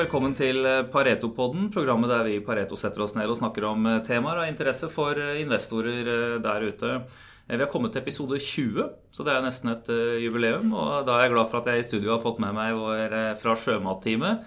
[0.00, 3.98] Velkommen til Pareto-podden, programmet der vi i Pareto setter oss ned og snakker om eh,
[4.06, 6.92] temaer av interesse for eh, investorer eh, der ute.
[7.50, 9.90] Vi har kommet til episode 20, så det er nesten et
[10.22, 10.70] jubileum.
[10.72, 13.16] Og da er jeg glad for at jeg i studio har fått med meg vår
[13.42, 14.46] fra Sjømatteamet,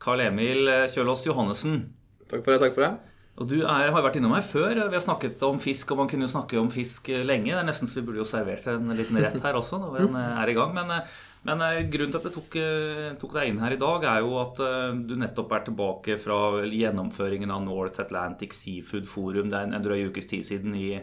[0.00, 1.82] Carl Emil Kjølås Johannessen.
[2.30, 2.62] Takk for det.
[2.62, 2.92] takk for det.
[3.34, 4.86] Og Du er, har vært innom meg før.
[4.86, 7.50] Vi har snakket om fisk, og man kunne jo snakke om fisk lenge.
[7.50, 10.08] Det er nesten så vi burde jo servert en liten rett her også når vi
[10.22, 10.72] er i gang.
[10.78, 10.96] Men
[11.44, 14.22] men eh, grunnen til at jeg tok, eh, tok, deg inn her i dag, er
[14.24, 19.50] jo at eh, du nettopp er tilbake fra gjennomføringen av North Atlantic Seafood Forum.
[19.52, 20.94] Det er en, en drøy ukes tid siden i,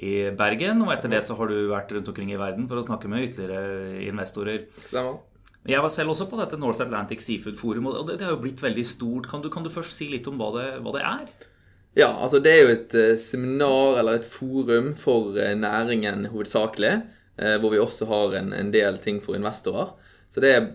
[0.00, 0.80] i, Bergen.
[0.86, 3.28] Og etter det så har du vært rundt omkring i verden for å snakke med
[3.28, 4.66] ytterligere investorer.
[4.80, 5.20] Stemmer.
[5.68, 8.42] Jeg var selv også på dette North Atlantic Seafood Forum, og det, det har jo
[8.42, 9.28] blitt veldig stort.
[9.30, 11.48] Kan du, kan du først si litt om hva det, hva det er?
[12.00, 17.02] Ja, altså det er jo et seminar eller et forum for næringen hovedsakelig.
[17.42, 19.90] Eh, hvor vi også har en, en, del ting for investorer.
[20.32, 20.68] Så det er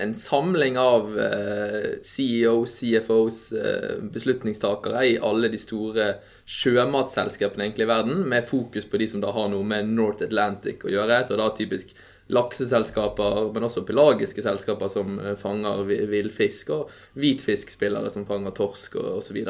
[0.00, 6.06] en samling av eh, CEOs, CFOs, eh, beslutningstakere i alle de store
[6.48, 10.86] sjømatselskapene egentlig i verden, med fokus på de som da har noe med North Atlantic
[10.86, 11.20] å gjøre.
[11.28, 11.92] Så da typisk
[12.32, 19.42] lakseselskaper, men også pelagiske selskaper som fanger villfisk, og hvitfiskspillere som fanger torsk, og osv.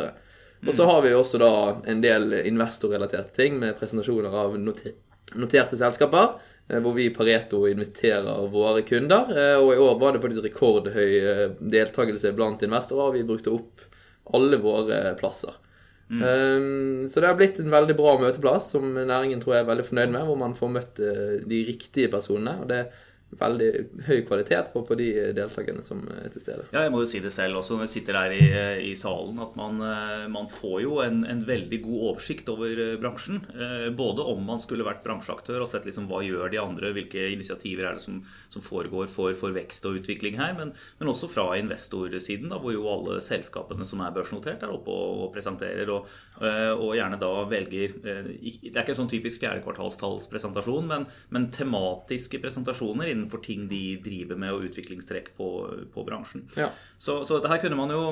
[0.62, 1.52] Og så har vi også da
[1.92, 6.32] en del investorrelaterte ting med presentasjoner av noterte selskaper.
[6.68, 9.32] Eh, hvor vi i Pareto inviterer våre kunder.
[9.36, 13.16] Eh, og i år var det faktisk rekordhøy eh, deltakelse blant investorer.
[13.18, 13.84] Vi brukte opp
[14.36, 15.58] alle våre plasser.
[16.12, 16.22] Mm.
[16.22, 19.86] Um, så det har blitt en veldig bra møteplass som næringen tror jeg er veldig
[19.86, 21.00] fornøyd med, hvor man får møtt
[21.48, 22.58] de riktige personene.
[22.60, 22.82] og det
[23.40, 23.68] veldig
[24.06, 26.66] høy kvalitet på, på, de deltakerne som er til stede.
[26.74, 28.42] Ja, jeg må jo si det selv også når jeg sitter her i,
[28.90, 32.94] i salen, at man, eh, man får jo en, en, veldig god oversikt over eh,
[33.00, 33.40] bransjen.
[33.56, 37.24] Eh, både om man skulle vært bransjeaktør og sett liksom hva gjør de andre, hvilke
[37.32, 38.20] initiativer er det som,
[38.52, 42.76] som foregår for, for, vekst og utvikling her, men, men også fra investorsiden, da, hvor
[42.76, 46.08] jo alle selskapene som er børsnotert, er oppe og, og presenterer, og,
[46.42, 53.10] og, gjerne da velger Det er ikke en sånn typisk fjerdekvartalstallspresentasjon, men, men tematiske presentasjoner
[53.12, 55.48] innen innenfor ting de driver med, og utviklingstrekk på,
[55.94, 56.44] på bransjen.
[56.58, 56.68] Ja.
[56.98, 58.02] Så, så, dette her kunne man jo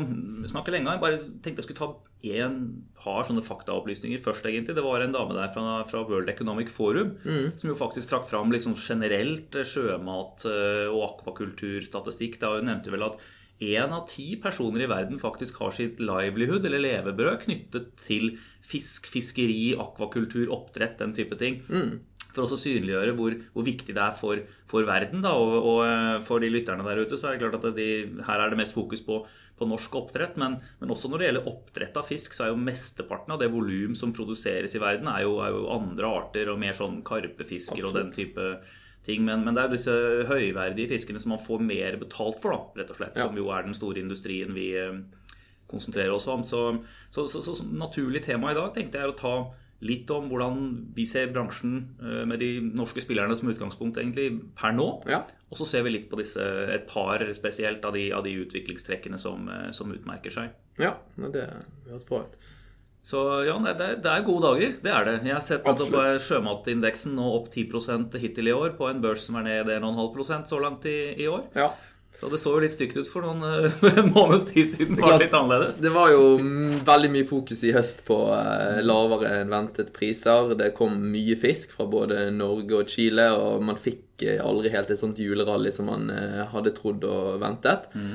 [0.50, 1.03] snakke lenge om.
[1.03, 2.60] Bare tenkte jeg skulle ta en
[2.98, 4.76] par sånne faktaopplysninger først, egentlig.
[4.78, 7.59] Det var en dame der fra, fra World Economic Forum mm.
[7.60, 12.41] som jo faktisk trakk fram liksom generelt sjømat- eh, og akvakulturstatistikk.
[12.43, 13.20] Da hun nevnte vel at
[13.60, 19.10] én av ti personer i verden faktisk har sitt livelihood, eller levebrød, knyttet til fisk,
[19.12, 21.60] fiskeri, akvakultur, oppdrett, den type ting.
[21.69, 21.99] Mm
[22.34, 25.22] for å synliggjøre hvor, hvor, viktig det er for, for verden.
[25.24, 27.91] Da, og, og, eh, for de lytterne der ute så er det klart at de,
[28.26, 29.20] her er det mest fokus på,
[29.58, 30.38] på norsk oppdrett.
[30.40, 33.50] Men, men, også når det gjelder oppdrett av fisk, så er jo mesteparten av det
[33.52, 37.80] volum som produseres i verden, er jo, er jo, andre arter og mer sånn karpefisker
[37.80, 37.90] Absolutt.
[37.90, 38.50] og den type
[39.06, 39.24] ting.
[39.26, 39.96] Men, men, det er disse
[40.30, 43.19] høyverdige fiskene som man får mer betalt for, da, rett og slett.
[43.19, 43.28] Ja.
[43.28, 45.00] Som jo er den store industrien vi eh,
[45.70, 46.44] konsentrerer oss om.
[46.46, 46.64] Så,
[47.10, 49.34] så, så, så naturlig tema i dag tenkte jeg er å ta
[49.80, 50.58] litt om hvordan
[50.96, 54.88] vi ser bransjen eh, med de norske spillerne som utgangspunkt egentlig per nå.
[55.08, 55.22] Ja.
[55.50, 59.20] Og så ser vi litt på disse, et par spesielt av de, av de utviklingstrekkene
[59.20, 60.52] som, eh, som, utmerker seg.
[60.80, 61.48] Ja, det
[61.88, 62.38] høres bra ut.
[63.00, 64.74] Så ja, det, det, er gode dager.
[64.84, 65.14] Det er det.
[65.24, 65.80] Jeg har sett at
[66.26, 70.58] sjømatindeksen nå opp 10% hittil i år på en børs som er ned 1,5% så
[70.60, 71.46] langt i, i år.
[71.56, 71.70] Ja.
[72.15, 74.98] Så det så jo litt stygt ut for noen, eh, en måneds tid siden.
[74.98, 75.78] Det var litt annerledes.
[75.81, 76.25] Det var jo
[76.87, 80.53] veldig mye fokus i høst på eh, lavere enn ventet priser.
[80.59, 84.93] Det kom mye fisk fra både Norge og Chile, og man fikk eh, aldri helt
[84.93, 86.10] et sånt julerally som man
[86.53, 87.88] hadde trodd og ventet.
[87.94, 88.15] Mm.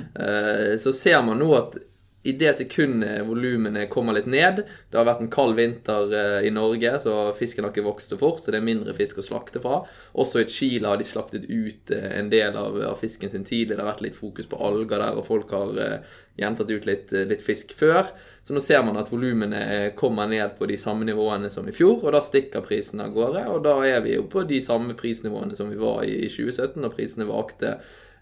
[0.82, 1.78] Så ser man nå at
[2.26, 6.52] i det sekundet volumene kommer litt ned Det har vært en kald vinter eh, i
[6.54, 8.42] Norge, så fisken har ikke vokst så fort.
[8.42, 9.84] Så det er mindre fisk å slakte fra.
[10.18, 13.76] Også i Chile har de slaktet ut eh, en del av, fisken sin tidlig.
[13.76, 17.14] Det har vært litt fokus på alger der, og folk har uh, gjentatt ut litt,
[17.30, 18.10] litt, fisk før.
[18.46, 22.00] Så nå ser man at volumene kommer ned på de samme nivåene som i fjor,
[22.02, 23.46] og da stikker prisene av gårde.
[23.54, 26.80] Og da er vi jo på de samme prisnivåene som vi var i, i 2017,
[26.82, 27.78] og prisene vakte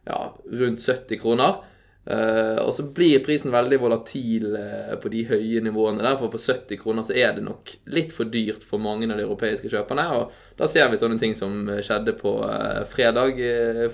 [0.08, 1.62] ja, rundt 70 kroner.
[2.04, 6.42] Uh, og så blir prisen veldig volatil uh, på de høye nivåene der, for på
[6.42, 10.10] 70 kroner så er det nok litt for dyrt for mange av de europeiske kjøperne.
[10.18, 13.40] Og da ser vi sånne ting som skjedde på uh, fredag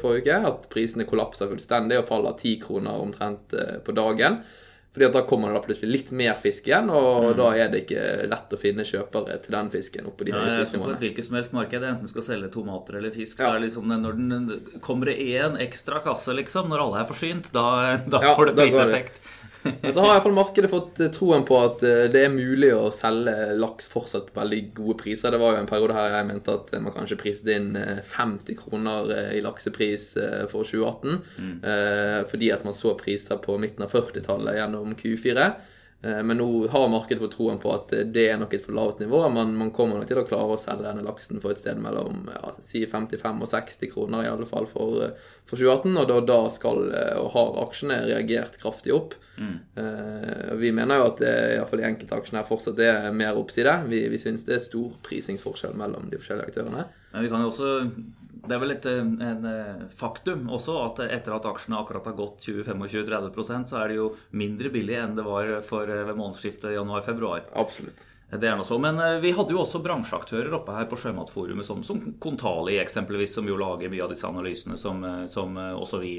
[0.02, 3.54] forrige uke, at prisene kollapser fullstendig og faller 10 kroner omtrent
[3.86, 4.42] på dagen.
[5.00, 7.38] Fordi Da kommer det plutselig litt mer fisk igjen, og mm.
[7.38, 10.10] da er det ikke lett å finne kjøpere til den fisken.
[10.12, 13.40] oppe de ja, På et hvilket som helst marked, enten skal selge tomater eller fisk,
[13.40, 13.46] ja.
[13.46, 17.08] så er det liksom når den kommer det én ekstra kasse, liksom, når alle er
[17.08, 17.68] forsynt, da,
[18.12, 19.22] da ja, får det priseffekt.
[19.64, 22.92] Men så har iallfall markedet fått eh, troen på at eh, det er mulig å
[22.96, 25.34] selge laks fortsatt på veldig gode priser.
[25.34, 29.12] Det var jo en periode her jeg mente at man kanskje priset inn 50 kroner
[29.36, 30.12] i laksepris
[30.52, 31.20] for 2018.
[31.40, 31.58] Mm.
[32.30, 35.50] Fordi at man så priser på midten av 40-tallet gjennom Q4.
[36.02, 39.02] Eh, men nå har markedet fått troen på at det er nok et for lavt
[39.04, 39.22] nivå.
[39.36, 42.30] Men man kommer nok til å klare å selge denne laksen for et sted mellom
[42.32, 45.10] ja, si 55 og 60 kroner, i alle fall for,
[45.50, 45.98] for 2018.
[46.00, 49.18] Og da, da skal eh, og har aksjene reagert kraftig opp.
[49.40, 49.58] Mm.
[49.82, 53.76] Eh, vi mener jo at det iallfall i enkelte aksjene her fortsatt er mer oppside.
[53.92, 56.88] Vi, vi syns det er stor prisingsforskjell mellom de forskjellige aktørene.
[57.12, 57.76] Men vi kan jo også
[58.30, 62.18] det er vel et eh, en eh, faktum også at etter at aksjene akkurat har
[62.18, 66.76] gått 20-25-30% så er det jo mindre billig enn det var for eh, ved månedsskiftet
[66.78, 67.50] januar-februar.
[67.60, 68.06] Absolutt.
[68.30, 71.80] Det er noe så, Men vi hadde jo også bransjeaktører oppe her på Sjømatforumet, som,
[71.82, 76.12] som Kontali eksempelvis, som jo lager mye av disse analysene som, som også vi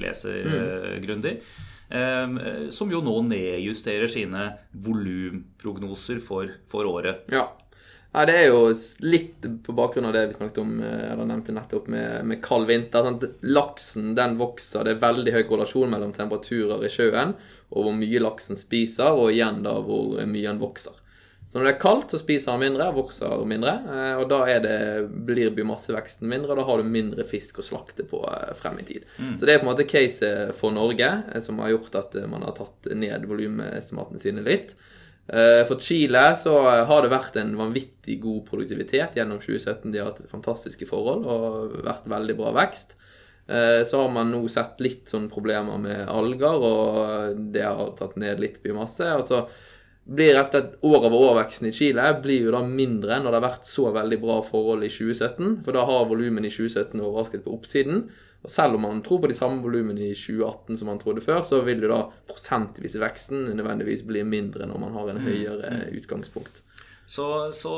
[0.00, 1.02] leser mm.
[1.04, 1.34] grundig.
[2.72, 7.28] Som jo nå nedjusterer sine volumprognoser for, for året.
[7.36, 7.44] Ja.
[8.12, 8.60] Ja, Det er jo
[9.04, 12.68] litt på bakgrunn av det vi snakket om eh, eller nevnte nettopp med, med kald
[12.70, 13.04] vinter.
[13.04, 13.26] Sant?
[13.44, 14.86] Laksen den vokser.
[14.86, 17.36] Det er veldig høy korrelasjon mellom temperaturer i sjøen
[17.68, 20.96] og hvor mye laksen spiser, og igjen da hvor mye den vokser.
[21.48, 23.74] Så når det er kaldt, så spiser den mindre, vokser mindre.
[23.88, 24.74] Eh, og da det,
[25.28, 28.84] blir biomasseveksten mindre, og da har du mindre fisk å slakte på eh, frem i
[28.88, 29.06] tid.
[29.16, 29.34] Mm.
[29.36, 31.08] Så det er på en måte caset for Norge
[31.44, 34.76] som har gjort at man har tatt ned volumestimatene sine litt.
[35.28, 36.54] Eh, for Chile så
[36.88, 39.90] har det vært en vanvittig god produktivitet gjennom 2017.
[39.92, 42.94] De har hatt fantastiske forhold og vært veldig bra vekst.
[43.48, 48.16] Eh, så har man nå sett litt sånn problemer med alger, og det har tatt
[48.20, 49.08] ned litt biomasse.
[49.20, 49.42] Og så
[50.08, 53.68] blir rett og slett år-over-år-veksten i Chile blir jo da mindre når det har vært
[53.68, 55.58] så veldig bra forhold i 2017.
[55.66, 58.06] For da har volumen i 2017 overrasket på oppsiden.
[58.46, 61.42] Og selv om man tror på de samme volumene i 2018 som man trodde før,
[61.46, 65.26] så vil jo da prosentvis veksten nødvendigvis bli mindre når man har en mm.
[65.26, 66.62] høyere utgangspunkt.
[67.08, 67.24] Så,
[67.56, 67.74] så,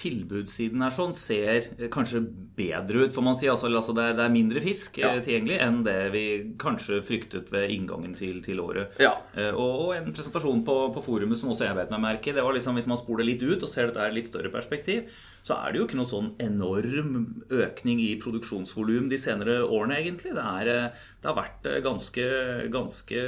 [0.00, 2.22] tilbudssiden her sånn ser kanskje
[2.56, 3.48] bedre ut, får man si.
[3.52, 5.10] Altså, altså det, er, det, er, mindre fisk ja.
[5.12, 6.22] Eh, tilgjengelig enn det vi
[6.60, 8.96] kanskje fryktet ved inngangen til, til året.
[9.02, 9.12] Ja.
[9.36, 12.44] Eh, og, og, en presentasjon på, på, forumet som også jeg vet meg merke det
[12.46, 15.12] var liksom hvis man spoler litt ut og ser dette i litt større perspektiv,
[15.44, 17.18] så er det jo ikke noe sånn enorm
[17.52, 20.32] økning i produksjonsvolum de senere årene, egentlig.
[20.38, 22.30] Det, er, eh, det har vært ganske,
[22.72, 23.26] ganske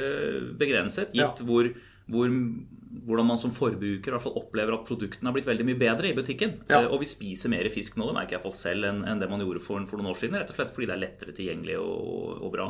[0.57, 1.45] begrenset, gitt ja.
[1.45, 1.69] hvor,
[2.07, 2.31] hvor
[3.07, 6.09] hvordan man som forbruker i hvert fall opplever at produktene har blitt veldig mye bedre
[6.09, 6.57] i butikken.
[6.69, 6.81] Ja.
[6.81, 9.29] Eh, og vi spiser mer fisk nå, det merker jeg iallfall selv, enn, en det
[9.31, 10.39] man gjorde for, for, noen år siden.
[10.39, 12.67] Rett og slett fordi det er lettere tilgjengelig og, og bra.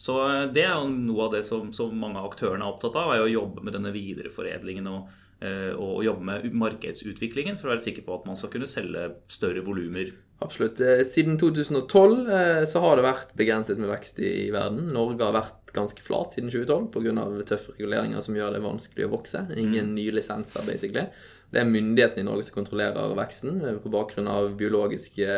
[0.00, 2.98] Så eh, det er jo noe av det som, som mange av aktørene er opptatt
[3.00, 5.10] av, er å jobbe med denne videreforedlingen og,
[5.40, 9.62] og jobbe med markedsutviklingen for å være sikker på at man skal kunne selge større
[9.64, 10.10] volumer
[10.40, 10.80] Absolutt.
[10.80, 14.88] Eh, siden 2012 eh, så har det vært begrenset med vekst i, verden.
[14.94, 17.26] Norge har vært ganske flat siden 2012 pga.
[17.48, 19.44] tøffe reguleringer som gjør det vanskelig å vokse.
[19.52, 19.98] Ingen mm.
[19.98, 21.04] nye lisenser, basically.
[21.50, 25.36] Det er myndighetene i Norge som kontrollerer veksten eh, på bakgrunn av biologiske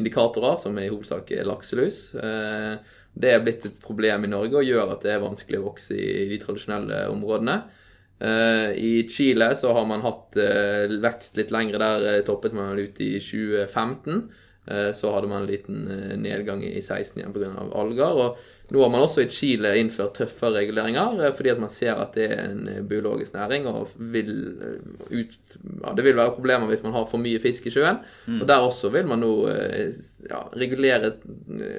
[0.00, 2.12] indikatorer, som i hovedsak er lakselus.
[2.14, 5.96] Det er blitt et problem i Norge og gjør at det er vanskelig å vokse
[5.98, 7.56] i de tradisjonelle områdene.
[8.20, 11.80] Uh, I Chile så har man hatt uh, vekst litt lengre.
[11.80, 14.28] Der uh, toppet man ut i 2015.
[14.94, 15.78] så hadde man en liten
[16.20, 17.48] nedgang i 16 igjen pga.
[17.74, 18.18] alger.
[18.22, 22.14] Og nå har man også i Chile innført tøffere reguleringer fordi at man ser at
[22.14, 23.66] det er en biologisk næring.
[23.66, 24.30] Og vil,
[25.10, 27.98] ut, ja, det vil være problemer hvis man har for mye fisk i sjøen.
[28.28, 28.36] Mm.
[28.44, 31.16] Og der også vil man nå ja, regulere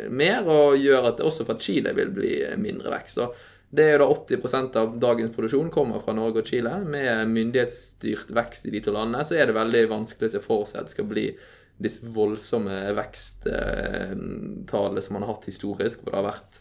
[0.09, 3.21] mer og gjøre at det også fra Chile vil bli mindre vekst.
[3.21, 3.29] Så
[3.71, 6.73] det er jo da 80% av dagens produksjon kommer fra Norge og Chile.
[6.83, 10.61] Med myndighetsstyrt vekst i de to landene så er det veldig vanskelig å se for
[10.67, 11.27] seg at det skal bli
[11.81, 16.53] disse voldsomme veksttallene som man har hatt historisk, hvor det har vært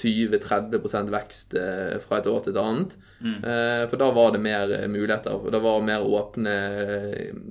[0.00, 2.90] 20-30 vekst eh, fra et år til et annet.
[3.20, 3.36] Mm.
[3.36, 5.50] Eh, for da var det mer eh, muligheter.
[5.52, 6.54] Det var mer åpne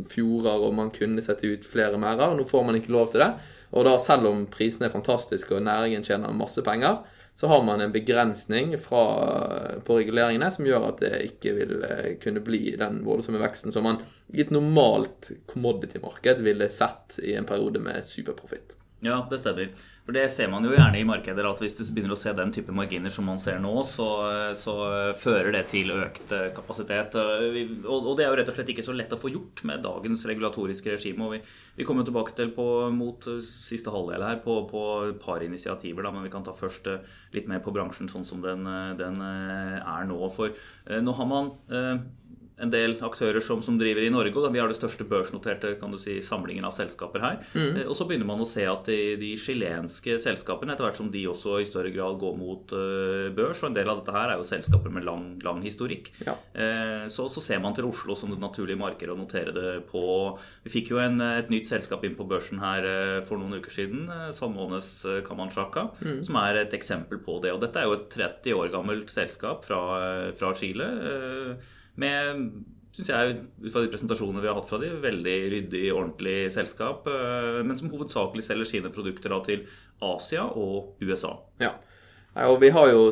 [0.10, 2.34] fjorder, og man kunne sette ut flere merder.
[2.34, 3.32] Nå får man ikke lov til det.
[3.78, 6.96] Og da, selv om prisene er fantastiske og næringen tjener masse penger,
[7.40, 9.04] så har man en begrensning fra,
[9.86, 13.88] på reguleringene som gjør at det ikke vil eh, kunne bli den voldsomme veksten som
[13.88, 14.02] man
[14.36, 18.76] i et normalt commodity-marked ville sett i en periode med superprofitt.
[19.06, 19.72] Ja, det stemmer.
[20.04, 22.50] For det ser man jo gjerne i markeder, at hvis du begynner å se den
[22.52, 24.08] type marginer som man ser nå, så,
[24.58, 24.74] så
[25.22, 27.14] fører det til økt eh, kapasitet.
[27.20, 30.26] Og, det er jo rett og slett ikke så lett å få gjort med dagens
[30.32, 31.28] regulatoriske regime.
[31.28, 31.42] Og vi,
[31.78, 32.66] vi kommer tilbake til på,
[32.96, 36.90] mot siste halvdel her på, på et par initiativer, da, men vi kan ta først
[36.90, 37.06] eh,
[37.38, 38.66] litt mer på bransjen sånn som den,
[39.00, 40.20] den eh, er nå.
[40.34, 40.58] For
[40.90, 41.54] nå har man
[42.60, 44.36] en del aktører som, som, driver i Norge.
[44.36, 47.40] og Vi har det største børsnoterte kan du si, samlingen av selskaper her.
[47.54, 47.82] Mm.
[47.88, 51.24] Og så begynner man å se at de, de chilenske selskapene, etter hvert som de
[51.32, 54.42] også i større grad går mot uh, børs, og en del av dette her er
[54.42, 56.36] jo selskaper med lang, lang historikk, ja.
[56.36, 60.04] uh, så, så, ser man til Oslo som det naturlige markedet å notere det på.
[60.66, 63.74] Vi fikk jo en, et nytt selskap inn på børsen her uh, for noen uker
[63.74, 64.92] siden, Salmones
[65.26, 66.22] Kamanchaka, mm.
[66.28, 67.56] som er et eksempel på det.
[67.56, 69.82] Og dette er jo et 30 år gammelt selskap fra,
[70.38, 70.88] fra Chile
[72.00, 72.50] med
[72.96, 77.08] synes jeg, ut fra de presentasjonene vi har hatt fra de, veldig ryddig, ordentlig selskap.
[77.08, 79.66] Eh, men som hovedsakelig selger sine produkter da til
[80.06, 81.36] Asia og USA.
[81.62, 81.76] Ja,
[82.50, 83.10] og vi har jo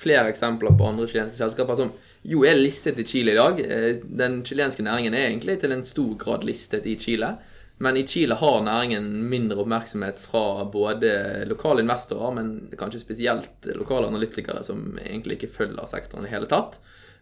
[0.00, 1.92] flere eksempler på andre chilenske selskaper som
[2.30, 3.60] jo er listet i Chile i dag.
[3.60, 7.34] Eh, den chilenske næringen er egentlig til en stor grad listet i Chile.
[7.80, 14.10] Men i Chile har næringen mindre oppmerksomhet fra både lokale investorer, men kanskje spesielt lokale
[14.10, 16.76] analytikere som egentlig ikke følger sektoren i hele tatt.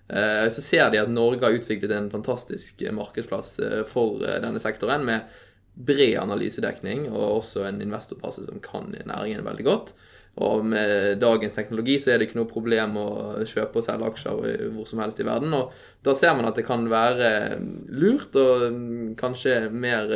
[0.09, 4.61] Eh, så ser de at Norge har utviklet en fantastisk markedsplass eh, for eh, denne
[4.62, 5.41] sektoren med
[5.79, 9.93] bred analysedekning og også en investorbase som kan næringen veldig godt.
[10.38, 13.09] Og med dagens teknologi så er det ikke noe problem å
[13.47, 15.55] kjøpe og selge aksjer hvor som helst i verden.
[15.55, 15.75] Og
[16.07, 17.59] da ser man at det kan være
[17.91, 20.15] lurt og mm, kanskje mer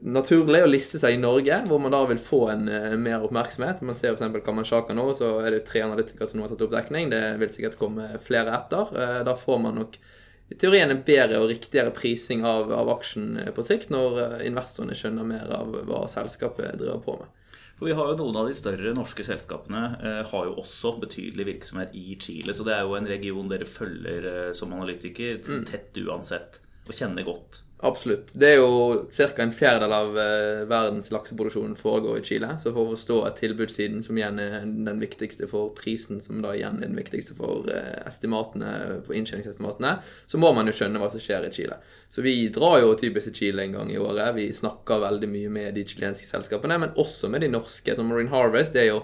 [0.00, 3.82] naturlig å liste seg i Norge, hvor man da vil få en uh, mer oppmerksomhet.
[3.86, 4.40] Man ser f.eks.
[4.46, 7.10] Kamanshaka nå, så er det tre analytikere som nå har tatt opp dekning.
[7.12, 8.94] Det vil sikkert komme flere etter.
[8.94, 10.00] Uh, da får man nok
[10.50, 14.96] i teorien en bedre og riktigere prising av, av aksjen eh, på sikt, når investorene
[14.98, 17.36] skjønner mer av hva selskapet driver på med.
[17.80, 21.46] For vi har jo Noen av de større norske selskapene eh, har jo også betydelig
[21.48, 22.52] virksomhet i Chile.
[22.52, 25.62] Så det er jo en region dere følger eh, som analytiker mm.
[25.70, 27.62] tett uansett og kjenner godt.
[27.82, 28.34] Absolutt.
[28.36, 29.26] Det er jo ca.
[29.40, 32.50] en fjerdedel av uh, verdens lakseproduksjon foregår i Chile.
[32.60, 36.82] Så for å forstå tilbudssiden, som igjen er den viktigste for prisen, som da igjen
[36.82, 39.94] er den viktigste for uh, estimatene på inntjeningsestimatene,
[40.28, 41.80] så må man jo skjønne hva som skjer i Chile.
[42.12, 44.36] Så vi drar jo typisk til Chile en gang i året.
[44.36, 47.96] Vi snakker veldig mye med de chilenske selskapene, men også med de norske.
[47.96, 49.02] Som Marine Harvest det er jo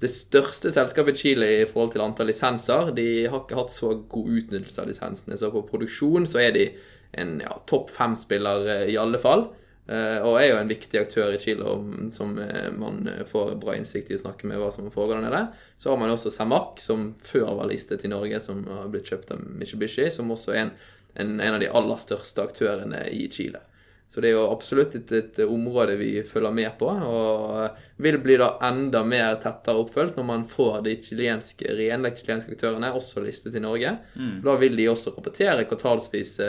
[0.00, 2.92] det største selskapet i Chile i forhold til antall lisenser.
[2.96, 6.72] De har ikke hatt så god utnyttelse av lisensene, så på produksjon så er de
[7.12, 9.48] en ja, topp fem-spiller eh, i alle fall.
[9.90, 11.66] Uh, og er jo en viktig aktør i Chile
[12.14, 15.40] som uh, man får bra innsikt i å snakke med hva som foregår der nede.
[15.82, 19.32] Så har man også Samak, som før var listet i Norge, som har blitt kjøpt
[19.34, 20.70] av Mitsubishi, som også er en,
[21.16, 23.64] en, en av de aller største aktørene i Chile.
[24.10, 28.40] Så det er jo absolutt et, et, område vi følger med på, og vil bli
[28.40, 33.54] da enda mer tettere oppfølgt når man får de chilenske, rene chilenske aktørene også listet
[33.54, 33.94] i Norge.
[34.18, 34.40] Mm.
[34.42, 36.48] Da vil de også rapportere kvartalsvise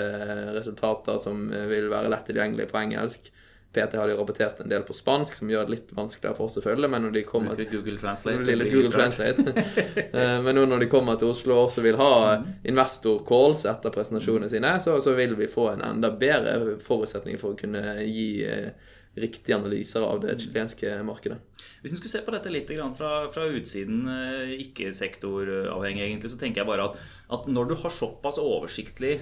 [0.58, 3.30] resultater som vil være lett tilgjengelig på engelsk.
[3.74, 6.60] PT har de rapportert en del på spansk, som gjør det litt vanskeligere for oss
[6.60, 6.90] å følge.
[6.92, 8.56] Men når de kommer til Google Translate.
[8.68, 9.48] Google Translate.
[10.12, 12.48] Eh, men nå når de kommer til Oslo og også vil ha mm.
[12.68, 17.54] investor calls etter presentasjonene sine, så, så, vil vi få en enda bedre forutsetning for
[17.54, 18.74] å kunne gi eh,
[19.22, 21.40] riktige analyser av det chilenske markedet.
[21.82, 26.40] Hvis en skulle se på dette litt fra, fra utsiden, eh, ikke sektoravhengig egentlig, så
[26.42, 27.02] tenker jeg bare at,
[27.38, 29.18] at når du har såpass oversiktlig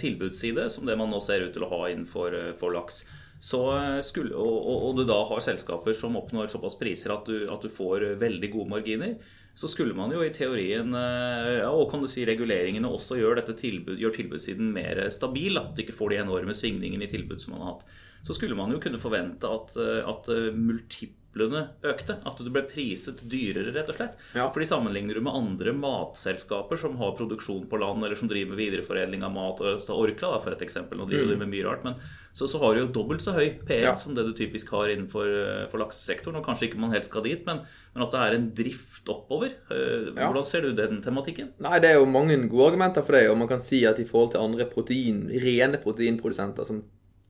[0.00, 3.04] tilbudsside som det man nå ser ut til å ha innenfor for laks,
[3.40, 7.70] skulle, og, og, du da har selskaper som oppnår såpass priser at du, at du,
[7.72, 9.14] får veldig gode marginer,
[9.54, 13.42] så skulle man jo i teorien, eh, ja, og kan du si reguleringene også gjør,
[13.50, 15.58] tilbud, gjør tilbudssiden mer stabil.
[15.60, 17.84] At du ikke får de enorme svingningene i tilbud som man har hatt.
[18.26, 22.16] Så skulle man jo kunne forvente at, eh, at eh, multiple multiplene økte.
[22.26, 24.16] At det ble priset dyrere, rett og slett.
[24.34, 24.50] Ja.
[24.52, 28.58] Fordi sammenligner du med andre matselskaper som har produksjon på land, eller som driver med
[28.58, 31.40] videreforedling av mat, Orkla da, for et eksempel, nå driver mm.
[31.40, 31.96] med mye rart, men
[32.32, 33.94] så, så har du jo dobbelt så høy PE ja.
[33.98, 35.26] som det du typisk har innenfor
[35.70, 36.38] for laksesektoren.
[36.38, 39.56] Og kanskje ikke man helt skal dit, men, men at det er en drift oppover.
[39.74, 41.50] Eh, hvordan ser du den tematikken?
[41.58, 43.26] Nei, Det er jo mange gode argumenter for det.
[43.32, 46.84] Og man kan si at i forhold til andre protein, rene proteinprodusenter som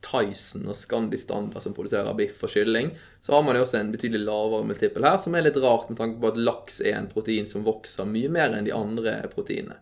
[0.04, 2.90] Tyson og Scandi Standard som produserer biff og kylling,
[3.20, 6.00] så har man jo også en betydelig lavere multiple her, som er litt rart med
[6.00, 9.78] tanke på at laks er en protein som vokser mye mer enn de andre proteinene.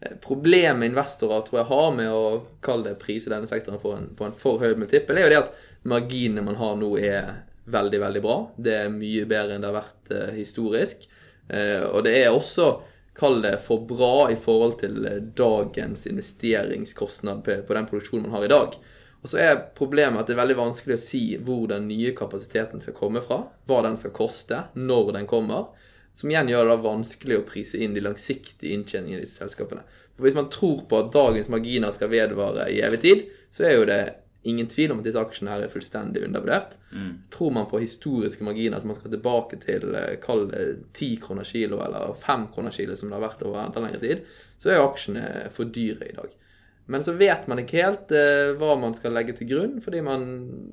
[0.00, 2.26] Eh, problemet investorer tror jeg har med å
[2.64, 5.66] kalle det prise denne sektoren en, på en for høy multiple, er jo det at
[5.88, 7.34] marginene man har nå, er
[7.72, 8.38] veldig, veldig bra.
[8.56, 11.06] Det er mye bedre enn det har vært eh, historisk.
[11.48, 12.72] Eh, og det er også
[13.12, 18.46] Kall det for bra i forhold til eh, dagens investeringskostnad på, den produksjonen man har
[18.46, 18.78] i dag.
[19.22, 22.82] Og så er problemet at det er veldig vanskelig å si hvor den nye kapasiteten
[22.82, 23.44] skal komme fra.
[23.70, 25.70] Hva den skal koste, når den kommer.
[26.18, 29.84] Som igjen gjør det vanskelig å prise inn de langsiktige inntjeningene i disse selskapene.
[30.16, 33.24] For Hvis man tror på at dagens marginer skal vedvare i evig tid,
[33.54, 34.02] så er jo det
[34.42, 36.74] ingen tvil om at disse aksjene her er fullstendig undervurdert.
[36.90, 37.12] Mm.
[37.30, 40.64] Tror man på historiske marginer, at man skal tilbake til eh, kall det
[40.98, 44.24] 10 kroner kilo eller 5 kroner kilo, som det har vært over enda lengre tid,
[44.58, 46.34] så er jo aksjene for dyre i dag.
[46.90, 50.26] Men så vet man ikke helt eh, hva man skal legge til grunn, fordi man,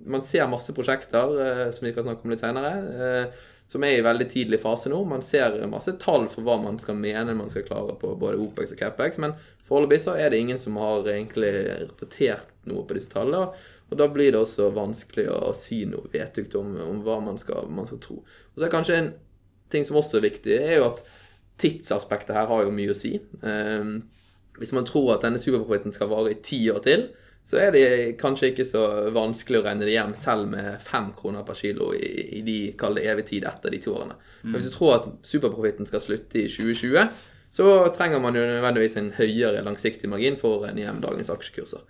[0.09, 3.99] man ser masse prosjekter, eh, som vi kan snakke om litt senere, eh, som er
[3.99, 5.03] i veldig tidlig fase nå.
[5.05, 8.73] Man ser masse tall for hva man skal mene man skal klare på både OPEX
[8.73, 9.35] og CapEx, men
[9.69, 13.53] foreløpig så er det ingen som har egentlig rapportert noe på disse tallene.
[13.89, 17.69] Og da blir det også vanskelig å si noe vedtukt om, om hva man skal,
[17.73, 18.21] man skal tro.
[18.25, 19.11] Og så er kanskje en
[19.69, 21.03] ting som også er viktig, er jo at
[21.61, 23.17] tidsaspektet her har jo mye å si.
[23.41, 23.99] Um,
[24.59, 27.07] hvis man tror at denne superprofitten skal vare i ti år til,
[27.49, 27.85] så er det
[28.19, 28.83] kanskje ikke så
[29.15, 32.99] vanskelig å regne det hjem selv med fem kroner per kilo i, i de, kall
[32.99, 34.19] det evig tid etter de to årene.
[34.43, 37.07] Men hvis du tror at superprofitten skal slutte i 2020,
[37.55, 41.81] så trenger man jo nødvendigvis en høyere langsiktig margin for å regne hjem dagens aksjekurser.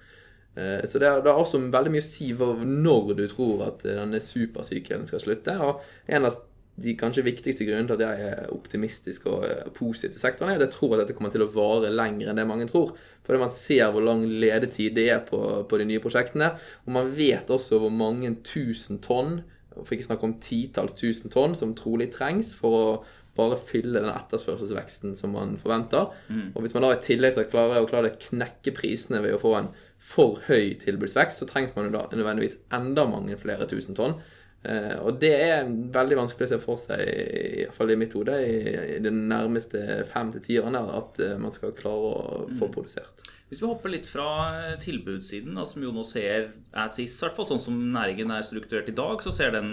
[0.56, 4.22] Eh, så det har også veldig mye å si for når du tror at denne
[4.24, 5.58] supersykehjelden skal slutte.
[5.66, 6.40] Og en av
[6.84, 9.46] de kanskje viktigste grunnene til at jeg er optimistisk og
[9.76, 12.40] positiv til sektoren, er at jeg tror at dette kommer til å vare lenger enn
[12.40, 12.96] det mange tror.
[13.28, 16.52] Fordi man ser hvor lang ledetid det er på, på de nye prosjektene.
[16.88, 19.42] Og man vet også hvor mange tusen tonn,
[19.78, 22.88] for ikke snakke om titalls tusen tonn, som trolig trengs for å
[23.40, 26.10] bare fylle den etterspørselsveksten som man forventer.
[26.28, 26.50] Mm.
[26.54, 29.42] Og hvis man da i tillegg skal klare å klare det knekke prisene ved å
[29.42, 29.70] få en
[30.00, 34.18] for høy tilbudsvekst, så trengs man jo da nødvendigvis enda mange flere tusen tonn.
[34.60, 38.16] Uh, og det er veldig vanskelig å se for seg, i hvert fall i mitt
[38.18, 38.58] hode, i,
[38.98, 42.74] i de nærmeste fem til ti årene, at uh, man skal klare å få mm.
[42.74, 43.30] produsert.
[43.50, 44.28] Hvis vi hopper litt fra
[44.60, 48.30] eh, tilbudssiden, da, som jo nå ser er sist, i hvert fall sånn som næringen
[48.36, 49.72] er strukturert i dag, så ser den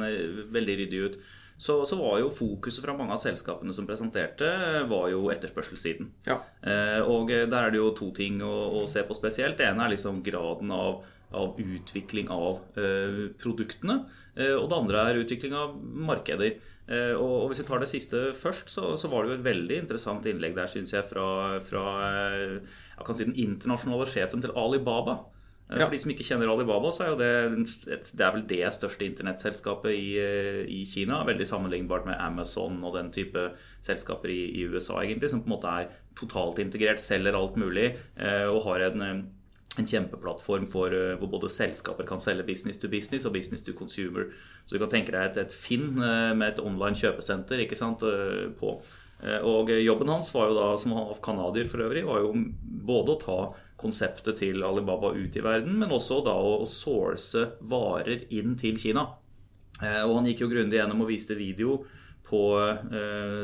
[0.54, 1.18] veldig ryddig ut.
[1.56, 4.48] Så, så, var jo fokuset fra mange av selskapene som presenterte,
[4.90, 6.10] var jo etterspørselssiden.
[6.28, 6.38] Ja.
[6.60, 9.56] Eh, og der er det jo to ting å, å, se på spesielt.
[9.60, 11.00] Det ene er liksom graden av,
[11.36, 14.02] av utvikling av eh, produktene.
[14.36, 16.58] Eh, og det andre er utvikling av markeder.
[16.86, 19.78] Eh, og, hvis vi tar det siste først, så, så, var det jo et veldig
[19.84, 22.58] interessant innlegg der, syns jeg, fra, fra eh,
[22.98, 25.22] jeg kan si den internasjonale sjefen til Alibaba.
[25.66, 25.80] Ja.
[25.80, 27.30] For de som ikke kjenner Alibaba, så er jo det,
[27.90, 30.12] det er vel det største internettselskapet i,
[30.70, 31.24] i, Kina.
[31.26, 33.48] Veldig sammenlignbart med Amazon og den type
[33.82, 35.32] selskaper i, i, USA, egentlig.
[35.32, 39.26] Som på en måte er totalt integrert, selger alt mulig og har en
[39.78, 43.72] en kjempeplattform for, eh, hvor både selskaper kan selge business to business og business to
[43.72, 44.32] consumer.
[44.66, 48.02] Så du kan tenke deg et, et Finn eh, med et online kjøpesenter ikke sant,
[48.02, 48.78] eh, på.
[49.48, 50.92] Og jobben hans var jo da, som
[51.24, 52.34] canadier for øvrig, var jo
[52.84, 53.36] både å ta
[53.80, 59.06] konseptet til Alibaba ut i verden, men også da å, source varer inn til Kina.
[59.80, 61.78] Og han gikk jo grundig gjennom og viste video
[62.28, 62.42] på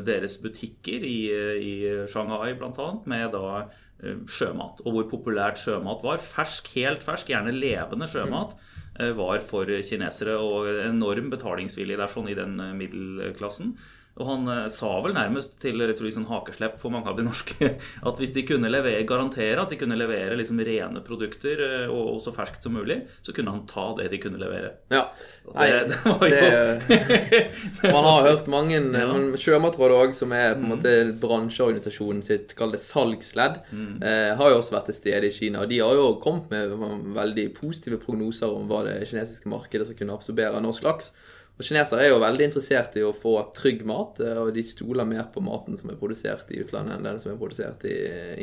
[0.04, 2.90] deres butikker i, i Shanghai bl.a.
[3.08, 3.64] med da
[4.02, 4.82] sjømat.
[4.84, 6.20] Og hvor populært sjømat var.
[6.22, 8.56] Fersk, helt fersk, gjerne levende sjømat,
[8.98, 10.38] eh, var for kinesere.
[10.38, 13.76] Og enorm betalingsvilje der sånn i den eh, middelklassen.
[14.20, 17.70] Og han eh, sa vel nærmest til liksom, hakeslepp for mange av de norske
[18.08, 22.10] at hvis de kunne levere, garantere at de kunne levere liksom, rene produkter eh, og,
[22.14, 24.74] og, så ferskt som mulig, så kunne han ta det de kunne levere.
[24.92, 25.06] Ja.
[25.54, 25.96] Nei, det,
[26.34, 29.08] det, det Man har hørt mange ja.
[29.40, 30.72] Sjømatrådet òg, som er på en mm.
[30.74, 33.92] måte bransjeorganisasjonen sitt, kall det salgsledd, mm.
[34.04, 35.64] eh, har jo også vært til stede i Kina.
[35.64, 36.76] Og de har jo kommet med
[37.16, 41.14] veldig positive prognoser om hva det kinesiske markedet skal kunne absorbere av norsk laks.
[41.60, 45.08] Og Kinesere er jo veldig interessert i å få trygg mat, eh, og de stoler
[45.08, 47.96] mer på maten som er produsert i utlandet, enn den som er produsert i,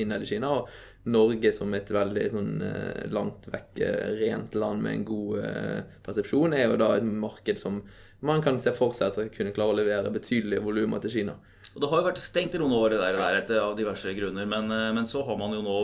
[0.04, 0.52] innad i Kina.
[0.60, 3.82] Og Norge som et veldig sånn, eh, langt vekk,
[4.20, 7.82] rent land med en god eh, persepsjon, er jo da et marked som
[8.26, 11.38] man kan se for seg at de kunne klare å levere betydelige volumer til Kina.
[11.76, 14.48] Og Det har jo vært stengt i noen år der, der etter, av diverse grunner,
[14.50, 15.78] men, eh, men, så har man jo nå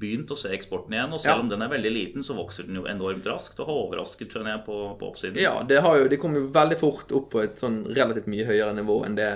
[0.00, 1.12] begynt å se eksporten igjen.
[1.12, 1.44] Og selv ja.
[1.44, 4.54] om den er veldig liten, så vokser den jo enormt raskt og har overrasket, skjønner
[4.54, 5.40] jeg, på, på oppsiden.
[5.42, 8.46] Ja, det, har jo, det kom jo veldig fort opp på et sånn relativt mye
[8.48, 9.30] høyere nivå enn det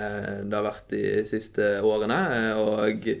[0.47, 2.21] det har vært de siste årene.
[2.61, 3.11] Og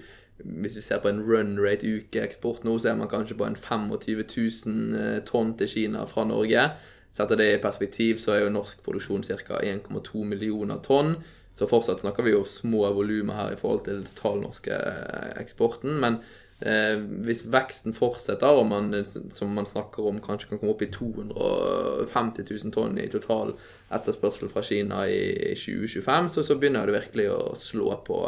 [0.43, 3.57] hvis vi ser på en run rate ukeeksport nå, så er man kanskje på en
[3.57, 6.69] 25 000 eh, tonn til Kina fra Norge.
[7.17, 9.57] Setter det i perspektiv, så er jo norsk produksjon ca.
[9.63, 11.15] 1,2 millioner tonn.
[11.57, 15.95] Så fortsatt snakker vi jo små volumer her i forhold til totalnorske eh, eksporten.
[16.03, 16.19] Men
[16.61, 18.93] eh, hvis veksten fortsetter, og man,
[19.33, 23.55] som man snakker om kanskje kan komme opp i 250 000 tonn i total
[23.97, 28.21] etterspørsel fra Kina i 2025, så, så begynner det virkelig å slå på,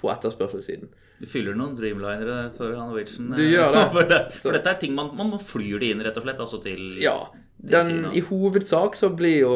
[0.00, 0.88] på etterspørselssiden.
[1.20, 3.36] Du fyller noen dreamlinere for Norwegian.
[3.36, 3.86] Du gjør det.
[3.98, 6.64] for, det, for dette er ting man, man flyr det inn, rett og slett, altså
[6.64, 7.18] til Ja,
[7.62, 9.52] den, I hovedsak så blir jo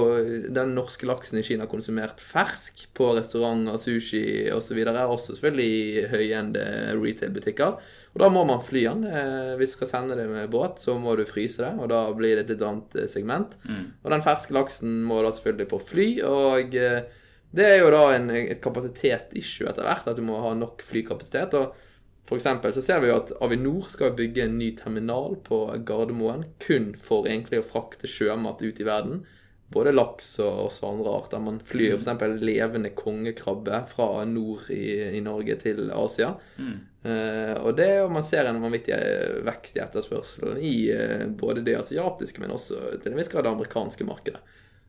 [0.54, 4.54] den norske laksen i Kina konsumert fersk på restauranter, sushi osv.
[4.54, 7.80] Og så videre, også selvfølgelig i høyende retail-butikker.
[8.14, 9.02] Og da må man fly den.
[9.10, 12.04] Eh, hvis du skal sende det med båt, så må du fryse det, og da
[12.16, 13.58] blir det et litt annet eh, segment.
[13.66, 13.82] Mm.
[14.00, 17.02] Og den ferske laksen må da selvfølgelig på fly, og eh,
[17.56, 21.58] det er jo da en, et kapasitet-issue etter hvert, at du må ha nok flykapasitet.
[21.58, 21.74] og
[22.26, 26.44] For eksempel så ser vi jo at Avinor skal bygge en ny terminal på Gardermoen
[26.62, 29.22] kun for egentlig å frakte sjømat ut i verden.
[29.70, 31.42] Både laks og også andre arter.
[31.42, 32.26] Man flyr f.eks.
[32.42, 36.34] levende kongekrabbe fra nord i, i Norge til Asia.
[36.58, 36.76] Mm.
[37.06, 41.26] Eh, og det er jo man ser en vanvittig eh, vekst i etterspørselen i eh,
[41.30, 44.42] både det asiatiske, men også til en viss grad det amerikanske markedet.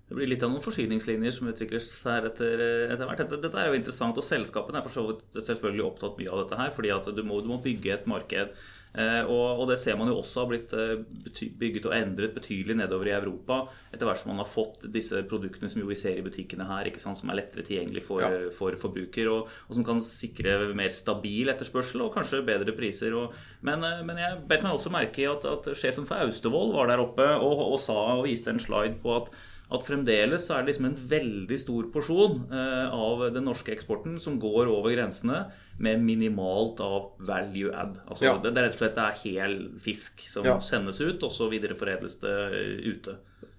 [0.07, 2.61] Det blir litt av noen forsyningslinjer som utvikler seg etter,
[2.93, 3.19] etter hvert.
[3.25, 6.43] Dette, dette, er jo interessant, og selskapene er for så vidt selvfølgelig opptatt mye av
[6.45, 6.71] dette her.
[6.71, 8.55] fordi at du må, du må bygge et marked.
[8.97, 12.77] Eh, og, og, det ser man jo også har blitt eh, bygget og endret betydelig
[12.79, 13.59] nedover i Europa
[13.91, 17.03] etter hvert som man har fått disse produktene som vi ser i butikkene her, ikke
[17.03, 18.47] sant, som er lettere tilgjengelig for, ja.
[18.55, 23.13] for forbruker, og, og, som kan sikre mer stabil etterspørsel og kanskje bedre priser.
[23.19, 23.35] Og,
[23.67, 26.89] men, eh, men, jeg bet meg også merke i at, at, sjefen for Austevoll var
[26.89, 29.29] der oppe og, og sa og viste en slide på at
[29.67, 34.15] at fremdeles så er det liksom en veldig stor porsjon eh, av den norske eksporten
[34.21, 35.41] som går over grensene
[35.83, 37.99] med minimalt av value add.
[38.07, 38.37] Altså ja.
[38.39, 40.55] det, det, er rett og slett det er hel fisk som ja.
[40.63, 43.17] sendes ut, og så videreforedles det eh, ute.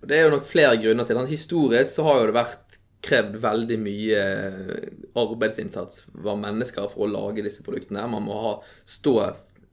[0.09, 1.21] Det er jo nok flere grunner til.
[1.29, 7.13] Historisk så har jo det vært krevd veldig mye eh, arbeidsinnsats av mennesker for å
[7.13, 8.07] lage disse produktene.
[8.11, 8.55] Man må ha
[8.89, 9.19] stå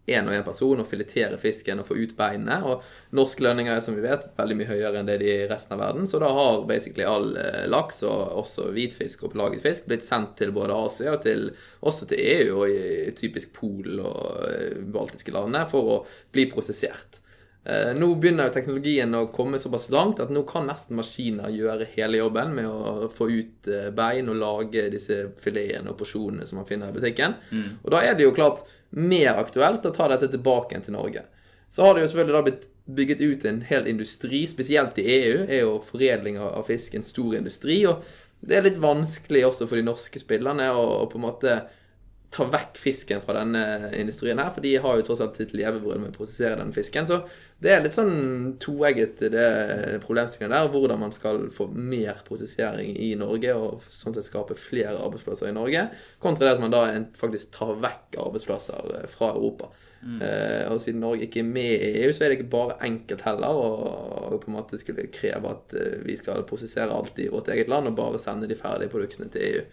[0.05, 2.59] én og én person og filetere fisken og få ut beinene.
[2.69, 2.83] Og
[3.17, 5.75] norske lønninger er som vi vet veldig mye høyere enn det de er i resten
[5.75, 6.07] av verden.
[6.09, 10.37] Så da har basically all eh, laks, og også hvitfisk og pelagisk fisk, blitt sendt
[10.39, 11.49] til både Asia og til,
[11.81, 16.01] også til EU og i typisk Polen og eh, baltiske landene for å
[16.33, 17.21] bli prosessert.
[17.65, 21.89] Eh, nå begynner jo teknologien å komme såpass langt at nå kan nesten maskiner gjøre
[21.95, 26.69] hele jobben med å få ut bein og lage disse filetene og porsjonene som man
[26.69, 27.39] finner i butikken.
[27.49, 27.69] Mm.
[27.81, 31.25] Og da er det jo klart mer aktuelt å ta dette tilbake til Norge.
[31.69, 35.39] Så har det jo selvfølgelig da blitt bygget ut en hel industri, spesielt i EU
[35.45, 37.81] er jo foredling av fisk en stor industri.
[37.89, 38.05] Og
[38.45, 41.57] det er litt vanskelig også for de norske spillerne å, på en måte
[42.35, 46.01] ta vekk fisken fra denne industrien her, for de har jo tross alt sitt levebrød
[46.01, 47.07] med å prosessere den fisken.
[47.07, 47.21] Så
[47.63, 49.45] det er litt sånn toegget det
[50.03, 54.99] problemstillingen der, hvordan man skal få mer prosessering i Norge og sånn sett skape flere
[54.99, 55.87] arbeidsplasser i Norge,
[56.23, 56.83] kontra det at man da
[57.15, 59.71] faktisk tar vekk arbeidsplasser eh, fra Europa.
[60.05, 60.19] Mm.
[60.21, 63.23] Eh, og siden Norge ikke er med i EU, så er det ikke bare enkelt
[63.25, 67.49] heller å på en måte skulle kreve at eh, vi skal prosessere alt i vårt
[67.55, 69.65] eget land og bare sende de ferdige produktene til EU.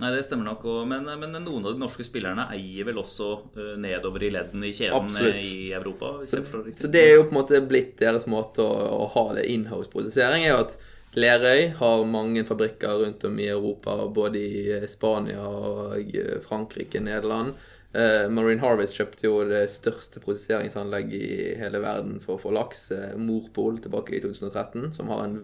[0.00, 0.64] Nei, det stemmer nok.
[0.90, 4.74] Men, men, noen av de norske spillerne eier vel også uh, nedover i leddene i
[4.74, 5.44] kjeden Absolutt.
[5.46, 6.16] i Europa?
[6.26, 6.42] Så,
[6.74, 8.72] så, det er jo på en måte blitt deres måte å,
[9.04, 10.48] å ha det inhouse-prosessering.
[10.48, 10.74] er jo at
[11.14, 16.98] Lerøy har mange fabrikker rundt om i Europa, både i eh, Spania og eh, Frankrike,
[16.98, 17.54] Nederland.
[17.94, 22.88] Uh, Marine Harvest kjøpte jo det største prosesseringsanlegget i hele verden for å få laks,
[23.22, 25.38] Morpol, tilbake i 2013, som har en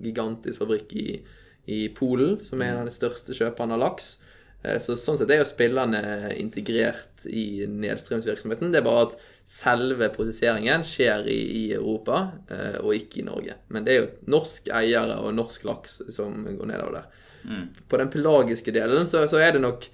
[0.00, 1.06] gigantisk fabrikk i
[1.66, 4.14] i Polen, som er en av de største kjøperne av laks.
[4.62, 8.72] Eh, så sånn sett er jo spillerne integrert i nedstrømsvirksomheten.
[8.72, 9.16] Det er bare at
[9.48, 13.56] selve prosesseringen skjer i, i, Europa, eh, og ikke i Norge.
[13.72, 17.24] Men det er jo norsk eiere og norsk laks som går nedover der.
[17.40, 17.66] Mm.
[17.88, 19.86] På den pelagiske delen så, så er det nok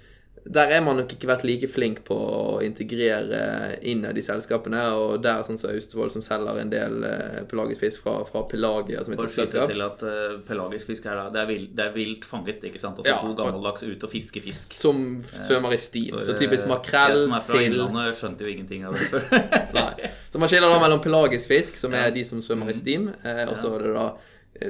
[0.49, 4.79] der er man nok ikke vært like flink på å integrere innad i selskapene.
[4.95, 9.03] Og der sånn som Austevoll, som selger en del uh, pelagisk fisk fra, fra Pelagia
[9.03, 11.95] som Bare skyte til at uh, pelagisk fisk er, da, det er, vilt, det er
[11.95, 13.01] vilt fanget, ikke sant?
[13.01, 14.77] Altså ja, god gammeldags ut og fiske fisk.
[14.77, 16.21] Som svømmer i stim.
[16.23, 19.27] så typisk makrell, sild Jeg som er fra Innlandet, skjønte jo ingenting av det før.
[19.79, 20.13] Nei.
[20.31, 23.55] Så man skiller da mellom pelagisk fisk, som er de som svømmer i stim, og
[23.59, 24.07] så er det da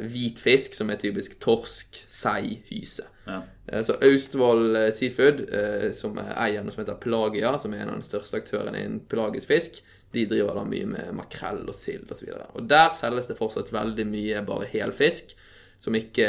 [0.09, 3.05] hvit fisk, som er typisk torsk, sei, hyse.
[3.27, 3.41] Ja.
[3.67, 7.93] Eh, så Austevoll eh, Seafood, eh, som er eieren som heter Pelagia, som er en
[7.95, 9.81] av de største aktørene innen pelagisk fisk,
[10.15, 12.31] de driver da mye med makrell og sild osv.
[12.31, 15.35] Og, og der selges det fortsatt veldig mye bare helfisk,
[15.83, 16.27] som ikke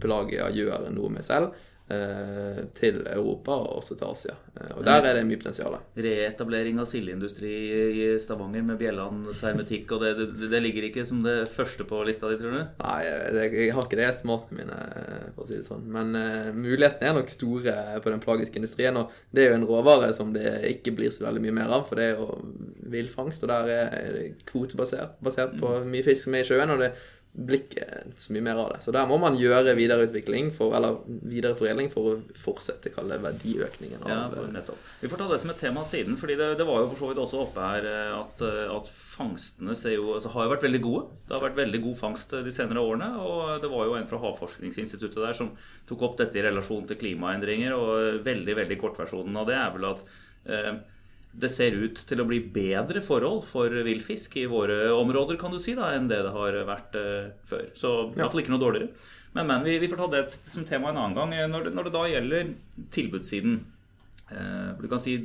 [0.00, 1.50] Pelagia gjør noe med selv.
[1.88, 4.34] Eh, til Europa og også til Asia.
[4.60, 5.78] Eh, og der er det mye potensial.
[5.96, 7.52] Reetablering av sildeindustri
[8.02, 12.02] i Stavanger med Bjelland hermetikk, og det, det, det, ligger ikke som det første på
[12.04, 12.60] lista di, tror du?
[12.82, 14.78] Nei, jeg, har ikke det i estimatene mine,
[15.32, 15.88] for å si det sånn.
[15.96, 19.00] Men uh, mulighetene er nok store på den plagiske industrien.
[19.00, 21.88] Og det er jo en råvare som det ikke blir så veldig mye mer av,
[21.88, 22.42] for det er jo
[22.92, 25.88] villfangst, og der er det kvotebasert basert på mm.
[25.96, 26.76] mye fisk som er i sjøen.
[26.76, 26.92] og det
[27.38, 27.86] blir ikke
[28.18, 28.78] så mye mer av det.
[28.82, 34.02] Så der må man gjøre videreutvikling, for, eller videreforedling, for å fortsette kalle verdiøkningen.
[34.02, 34.88] Av, ja, for nettopp.
[35.02, 37.12] Vi får ta det som et tema siden, fordi det, det var jo for så
[37.12, 40.82] vidt også oppe her eh, at, eh, at fangstene jo, altså, har jo vært veldig
[40.82, 41.04] gode.
[41.28, 43.10] Det har vært veldig god fangst de senere årene.
[43.22, 45.54] Og det var jo en fra Havforskningsinstituttet der som
[45.88, 47.78] tok opp dette i relasjon til klimaendringer.
[47.78, 50.06] Og veldig, veldig kortversjonen av det er vel at
[50.50, 50.72] eh,
[51.38, 55.58] det ser ut til å bli bedre forhold for villfisk i våre områder kan du
[55.62, 57.66] si da, enn det det har vært uh, før.
[57.78, 59.10] Så i hvert fall ikke noe dårligere.
[59.36, 61.34] Men, men vi, vi, får ta det som tema en annen gang.
[61.52, 62.54] Når det, når det da gjelder
[62.94, 63.60] tilbudssiden
[64.32, 65.18] uh, Du kan si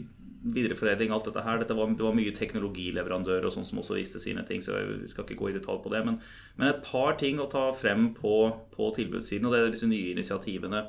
[0.44, 1.62] videreforedling, alt dette her.
[1.62, 5.08] Dette var, det var mye teknologileverandører og sånn som også viste sine ting, så vi
[5.10, 6.04] skal ikke gå i detalj på det.
[6.06, 6.20] Men,
[6.60, 8.36] men et par ting å ta frem på,
[8.76, 10.84] på tilbudssiden, og det er disse nye initiativene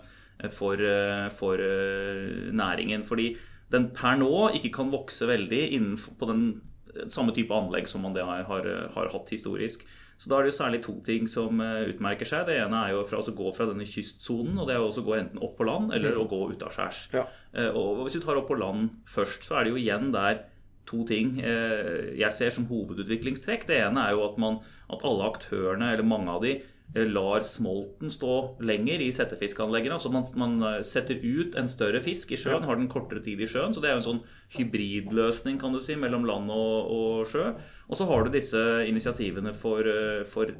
[0.50, 0.82] for,
[1.38, 1.62] for
[2.58, 3.06] næringen.
[3.06, 3.28] Fordi
[3.74, 6.46] den per nå ikke kan vokse veldig innenfor, på den
[7.10, 9.84] samme type anlegg som man det har, har, har hatt historisk.
[10.14, 12.46] Så da er det jo særlig to ting som eh, utmerker seg.
[12.46, 15.02] Det ene er jo fra, å gå fra denne kystsonen, og det er jo også
[15.02, 16.20] å gå enten opp på land eller mm.
[16.22, 17.00] å gå utaskjærs.
[17.16, 17.24] Ja.
[17.52, 20.44] Eh, og hvis du tar opp på land først, så er det jo igjen der
[20.86, 23.66] to ting eh, jeg ser som hovedutviklingstrekk.
[23.66, 24.60] Det ene er jo at, man,
[24.92, 29.96] at alle aktørene, eller mange av de, Eh, lar smolten stå lenger i settefiskanleggene.
[29.96, 33.40] Altså man, man, eh, setter ut en større fisk i sjøen, har den kortere tid
[33.42, 33.74] i sjøen.
[33.74, 34.22] Så det er jo en sånn
[34.54, 37.50] hybridløsning kan du si, mellom land og, og sjø.
[37.90, 40.54] Og så har du disse initiativene for, eh, for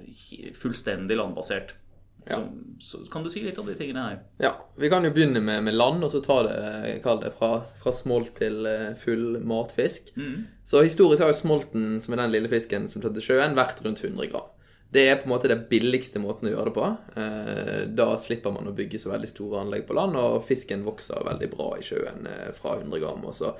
[0.59, 1.77] fullstendig landbasert.
[2.25, 2.41] Ja.
[2.41, 2.43] Så,
[2.81, 4.19] så, kan du si litt om de tingene her?
[4.41, 6.59] Ja, Vi kan jo begynne med, med land, og så ta det,
[7.05, 8.67] kall det fra, fra smolt til
[8.99, 10.11] full matfisk.
[10.17, 10.49] Mm.
[10.67, 13.85] Så historisk har jo smolten, som er den lille fisken som tar til sjøen, vært
[13.85, 14.54] rundt 100 gram.
[14.95, 16.89] Det er på en måte det billigste måten å gjøre det på.
[17.19, 21.25] Eh, da slipper man å bygge så veldig store anlegg på land, og fisken vokser
[21.27, 23.25] veldig bra i sjøen eh, fra 100 gram.
[23.27, 23.51] og så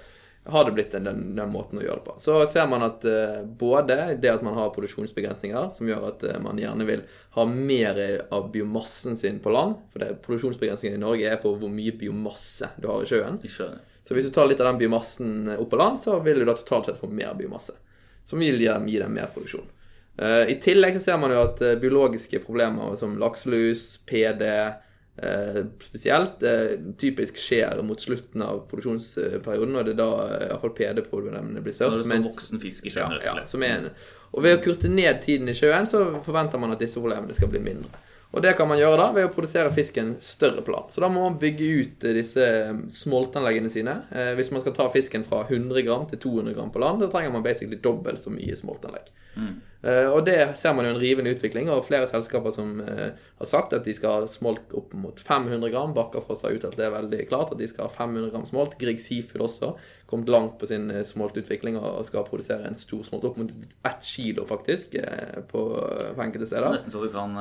[0.45, 2.15] har det blitt den, den, den, måten å gjøre det på.
[2.21, 6.61] Så ser man at uh, både det at man har produksjonsbegrensninger, som gjør at man
[6.61, 7.07] gjerne vil
[7.39, 11.73] ha mer av biomassen sin på land For det, produksjonsbegrensningen i Norge er på hvor
[11.73, 13.41] mye biomasse du har i sjøen.
[13.41, 13.81] I sjøen.
[14.05, 16.59] Så hvis du tar litt av den biomassen opp på land, så vil du da
[16.61, 17.73] totalt sett få mer biomasse.
[18.29, 19.65] Som vil gi gi dem mer produksjon.
[20.23, 25.61] Uh, I tillegg så ser man jo at uh, biologiske problemer som lakselus, PD uh,
[25.83, 26.45] spesielt,
[27.01, 29.75] typisk skjer mot slutten av produksjonsperioden.
[29.75, 30.11] Og det er da
[30.51, 32.05] iallfall PD-problemene blir størst.
[32.05, 33.19] Når det voksen fisk i sjøen.
[33.25, 33.91] Ja, ja, en,
[34.35, 37.51] og ved å kurte ned tiden i sjøen, så forventer man at disse problemene skal
[37.51, 38.03] bli mindre.
[38.35, 40.89] Og det kan man gjøre da ved å produsere fisken større plan.
[40.91, 42.47] Så da må man bygge ut disse
[42.91, 43.95] smoltanleggene sine.
[44.35, 47.31] hvis man skal ta fisken fra 100 gram til 200 gram på land, da trenger
[47.31, 49.13] man basically dobbelt så mye smoltanlegg.
[49.37, 49.55] Mm.
[49.85, 53.49] Uh, og det ser man jo en rivende utvikling og flere selskaper som uh, har
[53.49, 55.93] sagt at de skal ha smolt opp mot 500 gram.
[55.97, 58.79] Bakkafrost har uttalt det er veldig klart at de skal ha 500 gram smolt.
[58.81, 59.75] Grieg Seafood også
[60.09, 63.53] kommet langt på sin uh, smoltutvikling og skal produsere en stor smolt opp mot
[63.85, 64.97] ett kilo, faktisk,
[65.51, 65.61] på,
[66.17, 66.71] på, enkelte steder.
[66.73, 67.37] Nesten så du kan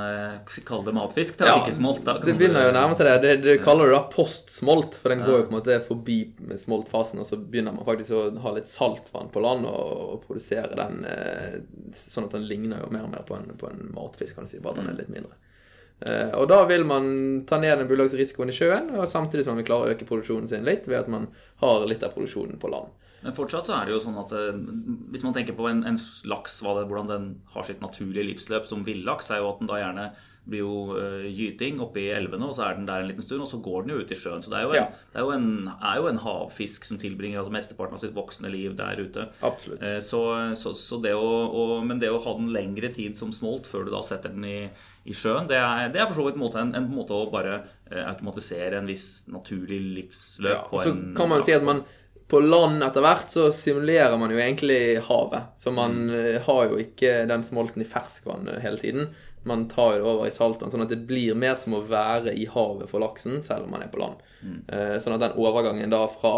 [0.68, 2.04] kalle det matfisk til ja, ikke smolt.
[2.04, 3.16] Da det begynner jo å nærme seg det.
[3.24, 5.30] Det, det kaller du da postsmolt, for den ja.
[5.30, 6.20] går jo på en måte forbi
[6.60, 10.76] smoltfasen, og så begynner man faktisk å ha litt saltvann på land og, og produsere
[10.80, 11.04] den
[11.98, 14.52] sånn at den ligner jo mer og mer på en, på en matfisk, kan du
[14.52, 15.36] si, bare at den er litt mindre.
[16.04, 17.06] Uh, og da vil man
[17.48, 20.08] ta ned den biologiske risikoen i sjøen, og samtidig som man vil klare å øke
[20.10, 21.30] produksjonen sin litt ved at man
[21.62, 22.92] har litt av produksjonen på land.
[23.24, 24.52] Men fortsatt så er det jo sånn at uh,
[25.14, 28.84] hvis man tenker på en, en laks, det, hvordan den har sitt naturlige livsløp som
[28.88, 30.10] villaks, er jo at den da gjerne
[30.44, 33.46] blir jo uh, gyting oppe i elvene, og så er den der en liten stund,
[33.46, 34.44] og så går den jo ut i sjøen.
[34.44, 35.06] Så det er jo en, ja.
[35.14, 38.52] det er jo en, er jo en havfisk som tilbringer altså mesteparten av sitt voksne
[38.52, 39.30] liv der ute.
[39.46, 39.86] Absolutt.
[39.86, 40.22] Uh, så,
[40.60, 43.88] så, så, det å, og, men det å ha den lengre tid som smolt før
[43.88, 44.60] du da setter den i,
[45.08, 47.32] i sjøen, det er, det er for så vidt en, måte, en, en måte å
[47.32, 50.84] bare uh, automatisere en viss naturlig livsløp ja, på.
[50.84, 51.86] Så en, kan man si at man
[52.34, 55.52] på land etter hvert så simulerer man jo egentlig havet.
[55.60, 56.42] Så man mm.
[56.48, 59.12] har jo ikke den smolten i ferskvann hele tiden
[59.44, 62.46] man tar det over i saltvann, sånn at det blir mer som å være i
[62.50, 64.22] havet for laksen, selv om man er på land.
[64.42, 64.60] Mm.
[64.68, 66.36] Eh, sånn at den overgangen da fra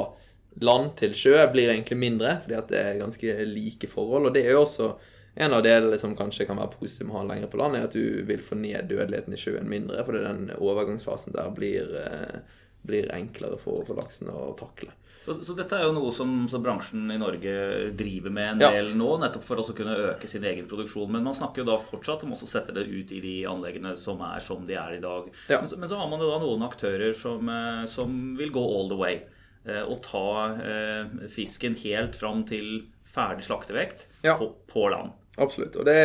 [0.64, 4.30] land til sjø blir egentlig mindre, fordi at det er ganske like forhold.
[4.30, 4.90] Og det er jo også
[5.36, 7.90] en av delene som kanskje kan være positivt med å ha lenger på land, er
[7.90, 12.62] at du vil få ned dødeligheten i sjøen mindre, fordi den overgangsfasen der blir, eh,
[12.88, 14.96] blir enklere for, for laksen å takle.
[15.26, 17.54] Så, så, dette er jo noe som, bransjen i Norge
[17.98, 18.98] driver med en del ja.
[18.98, 21.10] nå, nettopp for å kunne øke sin egen produksjon.
[21.10, 24.22] Men man snakker jo da fortsatt om å sette det ut i de anleggene som
[24.22, 25.32] er som de er i dag.
[25.50, 25.64] Ja.
[25.64, 28.92] Men, men, så har man jo da noen aktører som, eh, som vil gå all
[28.94, 29.18] the way.
[29.66, 30.28] Eh, og ta
[30.62, 34.38] eh, fisken helt fram til ferdig slaktevekt ja.
[34.38, 35.16] på, på, land.
[35.42, 35.80] Absolutt.
[35.82, 36.00] Og det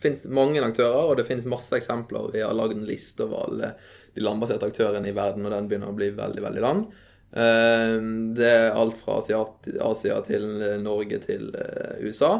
[0.00, 2.30] finnes mange aktører, og det finnes masse eksempler.
[2.36, 3.74] Vi har lagd en liste over alle
[4.14, 6.86] de landbaserte aktørene i verden, og den begynner å bli veldig, veldig lang.
[7.32, 10.46] Ehm, det er alt fra Asia til
[10.82, 12.38] Norge til eh, USA.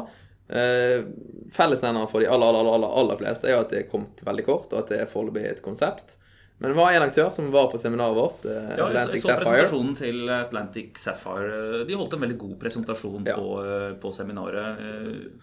[0.51, 1.13] Ehm,
[1.55, 4.47] fellesnevneren for de aller, aller, aller, aller fleste er jo at det er kommet veldig
[4.47, 6.17] kort, og at det er foreløpig et konsept.
[6.61, 8.43] Men det var en aktør som var på seminaret vårt.
[8.45, 11.79] Eh, ja, Atlantic så, så presentasjonen til Atlantic Sapphire.
[11.87, 13.37] De holdt en veldig god presentasjon ja.
[13.39, 14.83] på, eh, på, seminaret.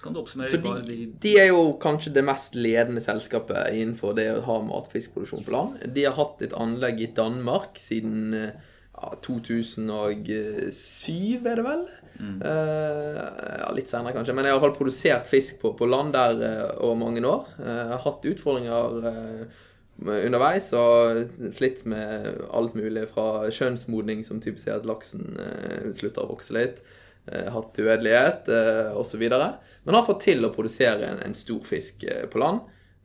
[0.04, 0.52] Kan du oppsummere?
[0.52, 4.60] Så de, de, de, er jo kanskje det mest ledende selskapet innenfor det å ha
[4.68, 5.80] matfiskproduksjon på land.
[5.96, 8.36] De har hatt et anlegg i Danmark siden
[8.98, 11.82] ja, 2007, er det vel?
[12.18, 12.42] Mm.
[12.42, 13.18] Uh,
[13.60, 14.34] ja, litt senere, kanskje.
[14.34, 17.42] Men jeg har iallfall produsert fisk på, på land der uh, over mange år.
[17.60, 18.84] Uh, har hatt utfordringer
[19.98, 21.26] underveis og
[21.58, 25.34] slitt med alt mulig fra kjønnsmodning, som typisk er at laksen
[25.90, 26.78] slutter å vokse litt,
[27.26, 29.24] hatt dødelighet uh, osv.
[29.26, 32.58] Men har fått til å produsere en, en stor fisk på land.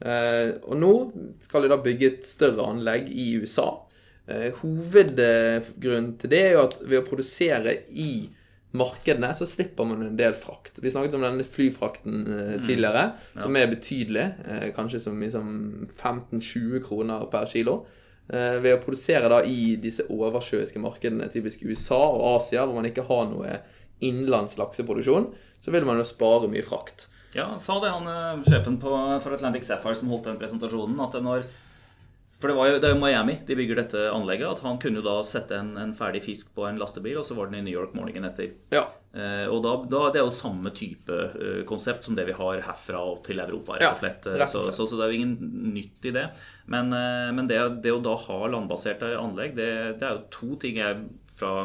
[0.04, 0.94] Og nå
[1.42, 3.83] skal de da bygge et større anlegg i USA.
[4.26, 8.30] Eh, hovedgrunnen til det er jo at ved å produsere i
[8.74, 10.80] markedene, så slipper man en del frakt.
[10.82, 14.30] Vi snakket om denne flyfrakten eh, tidligere, som er betydelig.
[14.48, 15.50] Eh, kanskje så mye som
[15.92, 17.84] 15-20 kroner per kilo.
[18.24, 23.04] Ved å produsere da i disse oversjøiske markedene, typisk USA og Asia, hvor man ikke
[23.10, 23.58] har noe
[24.00, 25.28] innenlands lakseproduksjon,
[25.60, 27.10] så vil man jo spare mye frakt.
[27.36, 31.44] Ja, sa det, han sjefen på, for Atlantic Sapphire som holdt den presentasjonen, at når
[32.44, 34.58] For det, var jo, det er jo Miami de bygger dette anlegget.
[34.58, 37.38] At han kunne jo da sette en, en ferdig fisk på en lastebil, og så
[37.38, 38.50] var den i New York morgenen etter.
[38.74, 38.82] Ja.
[39.16, 42.60] Eh, og da, da, Det er jo samme type eh, konsept som det vi har
[42.68, 43.78] herfra og til Europa.
[43.80, 44.28] rett og slett.
[44.28, 44.76] Ja, rett og slett.
[44.76, 46.28] så, så det er jo ingen nytt i det.
[46.68, 49.72] Men, eh, men det, det å da ha landbaserte anlegg, det,
[50.04, 51.00] det er jo to ting jeg
[51.40, 51.56] fra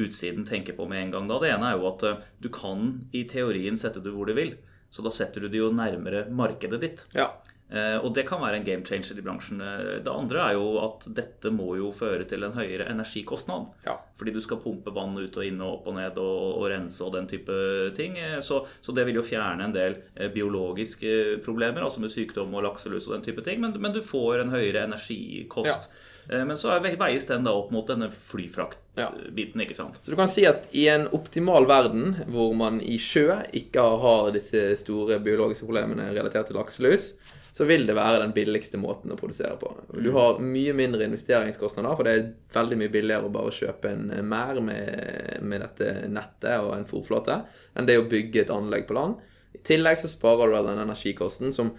[0.00, 1.28] utsiden tenker på med en gang.
[1.28, 1.42] da.
[1.42, 4.56] Det ene er jo at eh, du kan i teorien sette det hvor du vil.
[4.88, 7.10] Så da setter du det jo nærmere markedet ditt.
[7.12, 7.34] ja.
[7.72, 9.60] Eh, Og det kan være en game changer i bransjen.
[9.64, 13.70] Eh, Det andre er jo at dette må jo føre til en høyere energikostnad.
[13.86, 13.96] Ja.
[14.18, 17.00] Fordi du skal pumpe vann ut og inn og opp og ned og, og rense
[17.02, 17.56] og den type
[17.96, 18.18] ting.
[18.18, 19.96] Eh, Så, så det vil jo fjerne en del
[20.34, 23.60] biologiske problemer, altså med sykdom og lakselus og den type ting.
[23.60, 25.88] Men, men du får en høyere energikost.
[26.28, 26.44] Ja.
[26.48, 29.98] Men så veies den da opp mot denne flyfraktbiten, ikke sant.
[30.00, 34.30] Så du kan si at i en optimal verden hvor man i sjø ikke har
[34.32, 37.10] disse store biologiske problemene relatert til lakselus,
[37.54, 39.70] så vil det være den billigste måten å produsere på.
[39.94, 42.24] Du har mye mindre investeringskostnader, for det er
[42.56, 47.38] veldig mye billigere å bare kjøpe en mer med, med dette nettet og en fòrflåte,
[47.78, 49.20] enn det å bygge et anlegg på land.
[49.54, 51.76] I tillegg så sparer du deg den energikosten som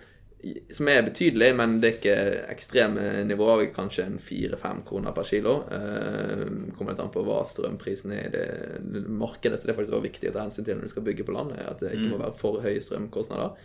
[0.69, 2.17] som er betydelig, men det er ikke
[2.53, 3.63] ekstreme nivåer.
[3.73, 5.55] Kanskje en fire-fem kroner per kilo.
[5.73, 6.43] Eh,
[6.77, 9.57] kommer litt an på hva strømprisen er i det markedet.
[9.57, 11.33] Så det er faktisk også viktig å ta hensyn til når du skal bygge på
[11.33, 11.55] land.
[11.57, 13.57] At det ikke må være for høye strømkostnader.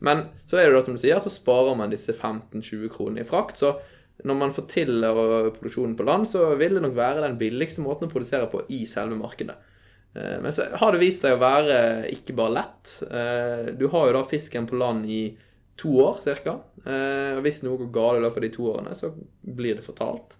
[0.00, 3.28] Men så er det da som du sier, så sparer man disse 15-20 kronene i
[3.28, 3.56] frakt.
[3.60, 3.72] Så
[4.26, 5.06] når man får til
[5.56, 8.84] produksjonen på land, så vil det nok være den billigste måten å produsere på i
[8.88, 9.56] selve markedet.
[10.16, 12.96] Eh, Men så har det vist seg å være ikke bare lett.
[13.10, 15.36] Eh, Du har jo da fisken på land i
[15.76, 16.58] to år ca.
[16.86, 19.10] Og hvis noe går galt i løpet av de to årene, så
[19.42, 20.36] blir det fortalt.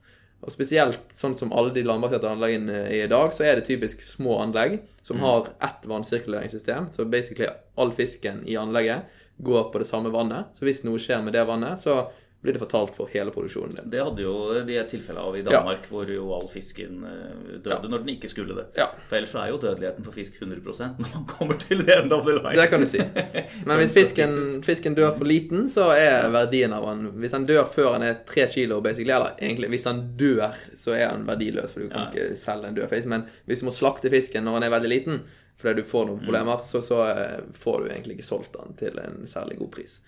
[0.47, 4.01] Og spesielt sånn som alle de landbaserte anleggene er i dag, så er det typisk
[4.05, 6.91] små anlegg som har ett vannsirkuleringssystem.
[6.95, 10.53] Så basically all fisken i anlegget går på det samme vannet.
[10.57, 12.07] Så hvis noe skjer med det vannet, så
[12.47, 13.89] blir det fortalt for hele produksjonen din.
[13.91, 14.33] Det hadde jo
[14.69, 18.55] de tilfellene av i Danmark, hvor jo all fisken døde døde når den ikke skulle
[18.55, 18.67] det.
[18.77, 18.87] Ja.
[19.09, 20.61] For ellers er jo dødeligheten for fisk 100
[21.01, 22.55] når man kommer til the end of the line.
[22.61, 23.01] Det kan du si.
[23.69, 27.65] Men hvis fisken, fisken dør for liten, så er verdien av den Hvis den dør
[27.73, 31.73] før han er tre kilo, basically, eller egentlig hvis han dør, så er han verdiløs,
[31.75, 32.13] for du kan Ja.
[32.13, 33.09] ikke selge en død fisk.
[33.11, 35.21] Men hvis du må slakte fisken når han er veldig liten,
[35.57, 38.99] fordi du får noen problemer, så, så eh, får du egentlig ikke solgt den til
[39.01, 39.99] en særlig god pris.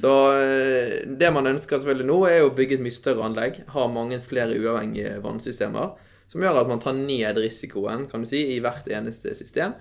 [0.00, 3.60] Så eh, det man ønsker selvfølgelig nå, er å bygge et mye større anlegg.
[3.70, 5.94] Ha mange flere uavhengige vannsystemer.
[6.26, 9.76] Som gjør at man tar ned risikoen kan du si, i hvert eneste system.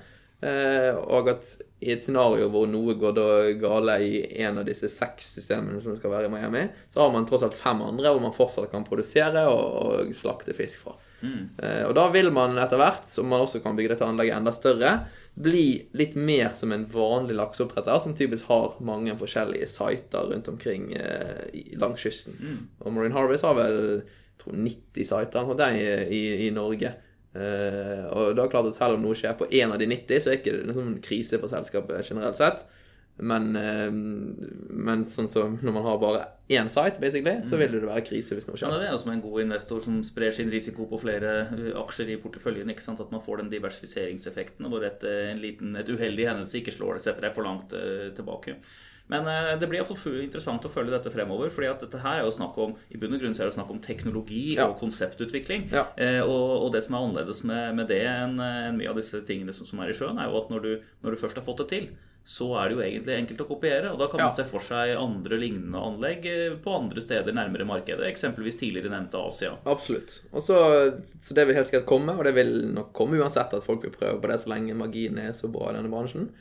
[0.46, 1.56] Eh, og at
[1.86, 3.28] i et scenario hvor noe går da
[3.60, 7.28] gale i en av disse seks systemene som skal være i Miami, så har man
[7.28, 10.96] tross alt fem andre hvor man fortsatt kan produsere og, og slakte fisk fra.
[11.26, 11.56] Mm.
[11.88, 14.92] og da vil man etter hvert, som man også kan bygge dette anlegget enda større,
[15.36, 20.92] bli litt mer som en vanlig lakseoppdretter, som typisk har mange forskjellige siter rundt omkring
[21.00, 21.48] eh,
[21.82, 22.38] langs kysten.
[22.84, 23.82] Og Marine Harvest har vel
[24.36, 26.92] jeg tror 90 sider eller noe sånt i, i, i Norge.
[27.36, 30.32] Eh, og da klart at selv om noe skjer på én av de 90, så
[30.32, 32.66] er ikke det ikke en krise for selskapet generelt sett.
[33.16, 33.94] Men, uh,
[34.76, 38.36] men sånn som når man har bare én site, basically, så vil det være krise
[38.36, 38.68] hvis noe skjer.
[38.68, 38.82] skjer.
[38.82, 42.12] det er jo som en god investor som sprer sin risiko på flere uh, aksjer
[42.12, 42.74] i porteføljen.
[42.74, 43.00] ikke sant?
[43.00, 47.00] At man får den diversifiseringseffekten hvor et, uh, en liten, et uheldig hendelse ikke slår
[47.00, 48.60] det, setter deg for langt uh, tilbake.
[49.08, 51.50] Men uh, det blir iallfall interessant å følge dette fremover.
[51.54, 53.58] fordi at dette her er jo snakk om i bunn og grunn så er det
[53.60, 54.66] snakk om teknologi Ja.
[54.72, 55.70] og konseptutvikling.
[55.72, 55.86] Ja.
[55.98, 59.22] Eh, og, og det som er annerledes med, med det enn en mye av disse
[59.28, 60.74] tingene som, som er i sjøen, er jo at når du,
[61.06, 61.88] når du først har fått det til,
[62.26, 63.92] så er det jo egentlig enkelt å kopiere.
[63.94, 64.34] Og da kan man Ja.
[64.34, 68.08] se for seg andre lignende anlegg eh, på andre steder nærmere markedet.
[68.10, 69.52] Eksempelvis tidligere nevnte Asia.
[69.70, 70.16] Absolutt.
[70.34, 70.58] Og så,
[71.22, 73.94] så det vil helt sikkert komme, og det vil nok komme uansett at folk vil
[73.94, 76.32] prøve på det så lenge magien er så bra i denne bransjen.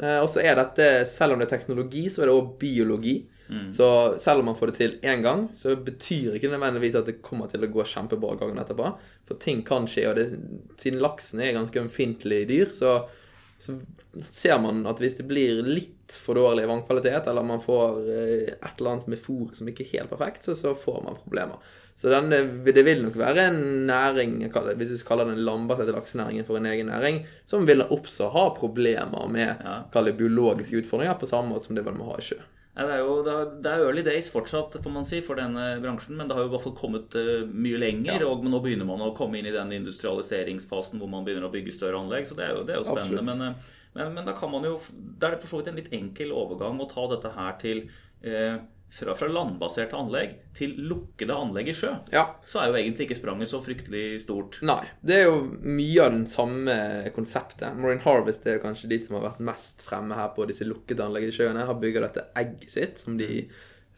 [0.00, 3.16] Eh, og så er dette, selv om det er teknologi, så er det òg biologi.
[3.72, 3.86] Så
[4.22, 7.50] selv om man får det til én gang, så betyr ikke nødvendigvis at det kommer
[7.50, 8.92] til å gå kjempebra gangen etterpå.
[9.28, 10.28] For ting kan skje, og det,
[10.80, 12.94] siden laksen er ganske ømfintlig dyr, så,
[13.60, 13.76] så
[14.30, 18.52] ser man at hvis det blir litt litt for dårlig vannkvalitet, eller man får eh,
[18.52, 21.56] et eller annet med fôret som ikke er helt perfekt, så, så får man problemer.
[21.96, 24.38] Så den, eh, det vil nok være en næring,
[24.76, 29.28] hvis vi kaller den landbaserte laksenæringen for en egen næring, som vil også ha problemer
[29.28, 30.12] med Ja.
[30.12, 32.40] biologiske utfordringer, på samme måte som det vel må ha i sjø.
[32.74, 36.16] Det, er jo, det, er, early days fortsatt, får man si, for denne bransjen.
[36.16, 38.24] Men det har jo i hvert fall kommet eh, mye lenger.
[38.24, 41.74] Og nå begynner man å komme inn i den industrialiseringsfasen hvor man begynner å bygge
[41.76, 42.24] større anlegg.
[42.24, 43.20] Så det er jo, det er jo spennende.
[43.20, 43.44] Absolutt.
[43.44, 45.92] Men, men, men da kan man jo Da er det for så vidt en litt
[45.92, 47.82] enkel overgang å ta dette her til
[48.24, 48.56] eh,
[48.92, 51.92] fra, fra landbaserte anlegg til lukkede anlegg i sjø.
[52.12, 54.58] Ja, Så er jo egentlig ikke spranget så fryktelig stort.
[54.68, 54.82] Nei.
[55.00, 56.76] Det er jo mye av den samme
[57.16, 57.72] konseptet.
[57.80, 61.32] Marine Harvest er kanskje de som har vært mest fremme her på disse lukkede anleggene
[61.32, 61.64] i sjøene.
[61.68, 63.46] Har bygga dette egget sitt, som de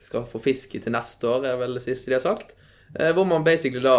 [0.04, 2.54] skal få fisk i til neste år, er vel det siste de har sagt.
[2.94, 3.98] Eh, hvor man basically da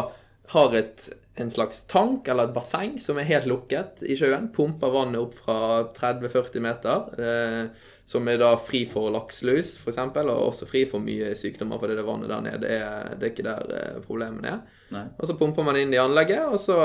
[0.54, 1.10] har et,
[1.42, 4.52] en slags tank eller et basseng som er helt lukket i sjøen.
[4.56, 5.58] Pumper vannet opp fra
[5.98, 7.10] 30-40 meter.
[7.20, 11.96] Eh, som er da fri for lakselus, f.eks., og også fri for mye sykdommer, fordi
[11.98, 14.60] det vannet der nede det er, det er ikke der eh, problemene er.
[14.94, 15.02] Nei.
[15.18, 16.76] Og så pumper man inn i anlegget, og så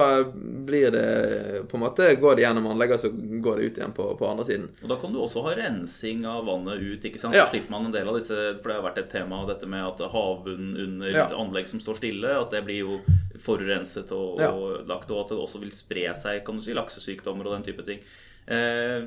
[0.64, 3.11] blir det på en måte Går det gjennom anlegget, og så
[3.45, 4.64] går det ut igjen på, på andre siden.
[4.83, 7.05] Og Da kan du også ha rensing av vannet ut.
[7.05, 7.35] ikke sant?
[7.37, 7.51] Så Ja.
[7.53, 10.01] slipper man en del av disse, For det har vært et tema dette med at
[10.14, 11.27] havbunnen under Ja.
[11.37, 13.01] anlegg som står stille, at det blir jo
[13.37, 14.51] forurenset og, Ja.
[14.89, 17.85] lagt, og at det også vil spre seg kan du si, laksesykdommer og den type
[17.85, 18.01] ting.
[18.49, 19.05] Eh,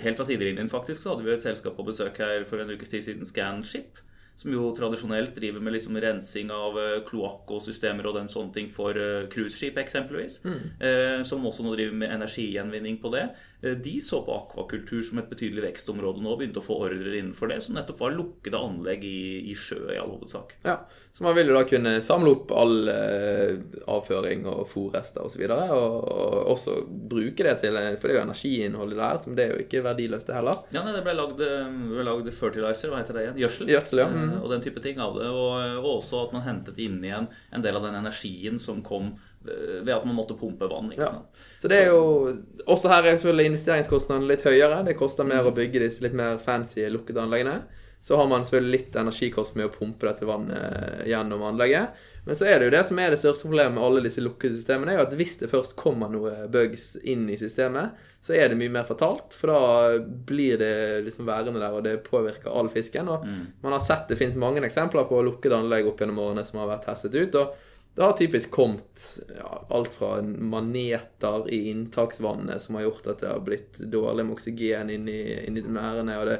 [0.00, 2.88] helt fra sidelinjen faktisk så hadde vi et selskap på besøk her for en ukes
[2.88, 3.98] tid siden, Scanship.
[4.36, 8.54] Som jo tradisjonelt driver med liksom rensing av eh, kloakk og systemer og den sånne
[8.56, 10.40] ting for eh, cruiseskip eksempelvis.
[10.80, 13.26] Eh, som også nå driver med energigjenvinning på det.
[13.62, 17.20] Eh, de så på akvakultur som et betydelig vekstområde nå og begynte å få ordrer
[17.20, 19.20] innenfor det, som nettopp var lukkede anlegg i,
[19.52, 20.56] i sjø i all hovedsak.
[20.66, 20.80] Ja,
[21.12, 23.60] Så man vil jo da kunne samle opp all eh,
[23.92, 25.28] avføring og fòrrester osv.
[25.28, 29.22] Og, så videre, og, og også bruke det til For det er jo energiinnholdet der,
[29.22, 30.58] som det er jo ikke verdiløst det heller.
[30.74, 33.40] Ja, nei, Det ble lagd, eh, ble lagd fertilizer, hva heter det igjen?
[33.44, 33.70] Gjødsel.
[33.76, 34.08] Gjødsel, ja.
[34.10, 34.38] Eh, Mm.
[34.42, 35.26] Og den type ting av det.
[35.28, 39.12] Og, og også at man hentet inn igjen en del av den energien som kom
[39.48, 40.92] eh, ved at man måtte pumpe vann.
[40.92, 41.10] ikke Ja.
[41.16, 41.44] sant?
[41.62, 42.32] Så det er jo
[42.66, 44.84] Også her er selvfølgelig investeringskostnadene litt høyere.
[44.86, 47.62] Det koster mer å bygge disse litt mer fancy lukkede anleggene.
[48.02, 51.94] Så har man selvfølgelig litt energikost med å pumpe dette vannet gjennom anlegget.
[52.24, 54.54] Men så er det jo det som er det største problemet med alle disse lukkede
[54.54, 58.52] systemene, er jo at hvis det først kommer noe bugs inn i systemet, så er
[58.52, 59.34] det mye mer fatalt.
[59.34, 59.98] For da
[60.28, 63.10] blir det liksom værende der, og det påvirker all fisken.
[63.10, 63.26] Og
[63.64, 66.70] man har sett det finnes mange eksempler på lukkede anlegg opp gjennom årene som har
[66.76, 67.34] vært testet ut.
[67.42, 69.02] og det har typisk kommet
[69.36, 74.36] ja, alt fra maneter i inntaksvannet som har gjort at det har blitt dårlig med
[74.38, 76.16] oksygen inni, inni merdene.
[76.22, 76.38] Og det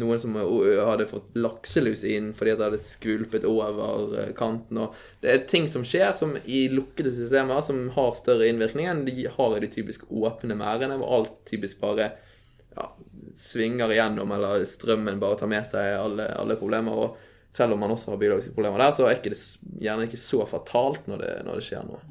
[0.00, 4.82] noen som hadde fått lakselus inn fordi at det hadde skvulpet over eh, kanten.
[4.84, 9.04] Og det er ting som skjer som i lukkede systemer som har større innvirkning enn
[9.08, 12.10] de har i de typisk åpne merdene, hvor alt typisk bare
[12.76, 12.90] ja,
[13.36, 17.06] svinger igjennom, eller strømmen bare tar med seg alle, alle problemer.
[17.06, 19.38] og selv om man også har biologiske problemer der, så er det
[19.80, 22.02] gjerne ikke så fatalt når det, når det skjer noe.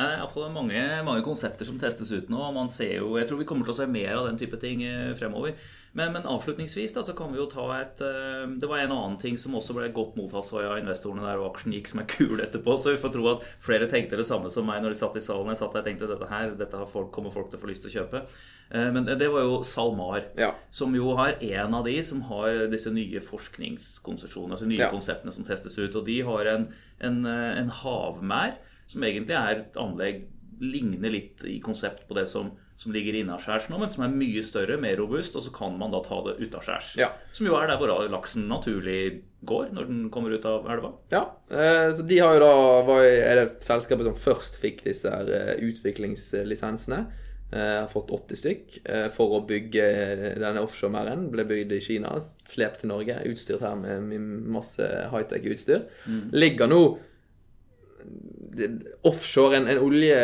[0.00, 2.38] Det er iallfall mange, mange konsepter som testes ut nå.
[2.40, 4.56] og man ser jo, Jeg tror vi kommer til å se mer av den type
[4.60, 5.54] ting eh, fremover.
[5.92, 9.16] Men, men avslutningsvis da, så kan vi jo ta et eh, Det var en annen
[9.18, 12.06] ting som også ble godt mottatt så ja, investorene der, og aksjen gikk som en
[12.16, 12.76] kul etterpå.
[12.78, 15.24] Så vi får tro at flere tenkte det samme som meg når de satt i
[15.24, 15.50] salen.
[15.50, 17.70] Jeg satt der og tenkte dette her, dette har folk, kommer folk til å få
[17.72, 18.22] lyst til å kjøpe.
[18.70, 20.30] Eh, Men det var jo SalMar.
[20.38, 20.52] Ja.
[20.70, 23.20] Som jo har en av de som har disse nye
[23.74, 24.90] forskningskonsesjonene, altså nye Ja.
[24.94, 25.94] konseptene som testes ut.
[25.98, 26.68] Og de har en,
[27.00, 28.54] en, en havmær,
[28.90, 30.26] som egentlig er et anlegg
[30.60, 34.42] ligner litt i konsept på det som, som ligger innaskjærs nå, men som er mye
[34.44, 36.92] større, mer robust, og så kan man da ta det utaskjærs.
[37.00, 37.08] Ja.
[37.32, 40.92] Som jo er der hvor laksen naturlig går når den kommer ut av elva.
[41.14, 42.52] Ja, eh, så de har jo da
[42.90, 47.04] var, Er det selskapet som først fikk disse her eh, utviklingslisensene?
[47.52, 49.86] Eh, har fått 80 stykk eh, for å bygge
[50.38, 51.24] denne offshore-merden.
[51.32, 52.12] Ble bygd i Kina,
[52.46, 54.12] slept til Norge, utstyrt her med,
[54.54, 55.88] masse high-tech-utstyr.
[56.30, 56.84] Ligger nå
[59.06, 60.16] offshore En, en olje,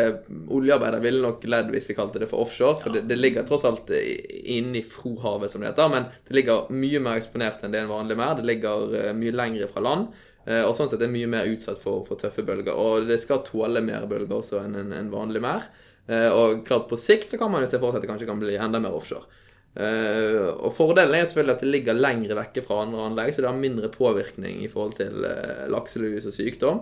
[0.53, 2.81] oljearbeider ville nok ledd hvis vi kalte det for offshore.
[2.83, 5.93] For det, det ligger tross alt inne i Frohavet, som det heter.
[5.93, 8.35] Men det ligger mye mer eksponert enn det en vanlig mer.
[8.39, 10.11] Det ligger eh, mye lengre fra land.
[10.45, 12.74] eh, Og sånn sett er det mye mer utsatt for, for tøffe bølger.
[12.74, 15.70] Og det skal tåle mer bølger også enn en, en vanlig mer.
[16.11, 18.31] Eh, Og klart på sikt så kan man jo se for seg at det kanskje
[18.31, 19.29] kan bli enda mer offshore.
[19.77, 23.43] Uh, og Fordelen er jo selvfølgelig at det ligger lengre vekke fra andre anlegg, så
[23.45, 26.79] det har mindre påvirkning i forhold til uh, lakselus og sykdom.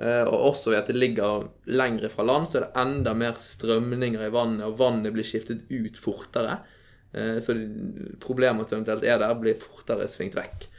[0.00, 3.34] Eh, og også ved at det ligger lengre fra land, så er det enda mer
[3.36, 6.60] strømninger i vannet, og vannet blir skiftet ut fortere.
[7.12, 7.56] Eh, så
[8.22, 10.70] problemer som eventuelt er der, blir fortere svingt vekk.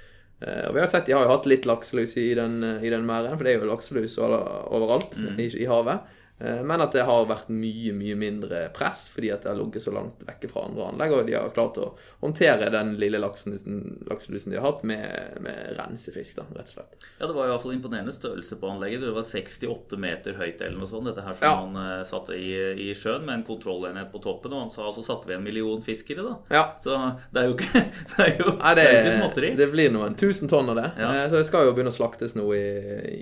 [0.42, 3.06] Eh, og vi har sett De har jo hatt litt lakselus i den, i den
[3.06, 6.18] merden, for det er jo lakselus overalt overalt i, i havet.
[6.42, 9.84] Eh, Men at det har vært mye mye mindre press fordi at det har ligget
[9.86, 11.14] så langt vekke fra andre anlegg.
[11.14, 11.92] Og de har klart å
[12.24, 16.98] håndtere den lille lakselusen, lakselusen de har hatt, med, med rensefisk, da, rett og slett.
[17.20, 19.02] Ja, Det var i hvert fall imponerende størrelse på anlegget.
[19.06, 21.08] Det var 68 meter høyt eller noe sånt.
[21.12, 21.56] Dette her som Ja.
[21.62, 22.52] han uh, satte i,
[22.90, 24.54] i sjøen med en kontrollenhet på toppen.
[24.56, 26.36] Og han sa så satte vi en million fiskere, da.
[26.52, 26.64] Ja.
[26.82, 26.96] Så
[27.34, 27.84] det er jo ikke,
[28.16, 29.52] det er jo, Nei, det det, er ikke småtteri.
[29.60, 30.88] det blir noen tusen tonn av det.
[31.02, 31.12] Ja.
[31.24, 32.66] Eh, Så det skal jo begynne å slaktes nå i,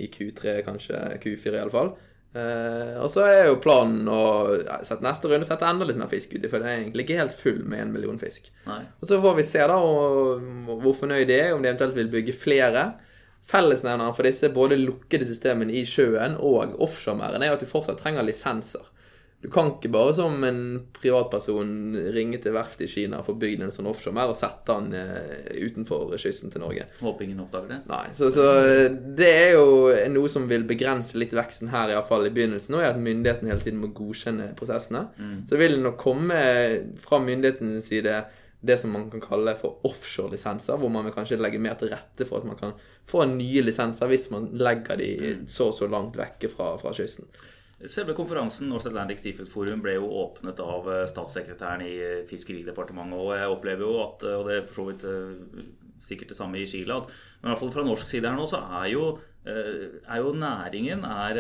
[0.06, 1.94] i Q3, kanskje Q4 iallfall.
[2.30, 4.22] Eh, og så er jo planen å
[4.86, 7.34] sette neste runde sette enda litt mer fisk uti, for den er egentlig ikke helt
[7.34, 8.52] full med en million fisk.
[8.68, 8.84] Nei.
[9.02, 10.44] Og så får vi se da og,
[10.84, 12.86] hvor fornøyd de er, om de eventuelt vil bygge flere.
[13.50, 18.28] Fellesnevneren for disse både lukkede systemene i sjøen og offshoremerdene er at du fortsatt trenger
[18.28, 18.86] lisenser.
[19.40, 20.62] Du kan ikke bare som en
[20.98, 21.70] privatperson
[22.12, 25.62] ringe til verftet i Kina og få bygd en sånn offshoremerd og sette den eh,
[25.64, 26.90] utenfor kysten til Norge.
[27.00, 27.78] Håper ingen oppdager det.
[27.88, 28.50] Nei, så, så
[29.16, 32.76] det er jo noe som vil begrense litt veksten her, iallfall i begynnelsen.
[32.76, 35.06] Og er at myndighetene hele tiden må godkjenne prosessene.
[35.48, 36.42] Så vil det nok komme
[37.00, 38.20] fra myndighetenes side
[38.60, 42.28] det som man kan kalle for offshore-lisenser, hvor man vil kanskje legge mer til rette
[42.28, 42.74] for at man kan
[43.08, 45.14] få nye lisenser hvis man legger de
[45.48, 47.30] så og så langt vekke fra, fra kysten.
[47.88, 53.16] Selve konferansen North Atlantic Seafood Forum ble jo åpnet av eh, statssekretæren i eh, Fiskeridepartementet.
[53.16, 55.06] Og jeg opplever jo at, eh, og det er for så vidt
[56.04, 57.08] sikkert det samme i Chile, at
[57.40, 59.04] men i hvert fall fra norsk side her nå, så er jo,
[59.46, 61.38] er jo næringen er,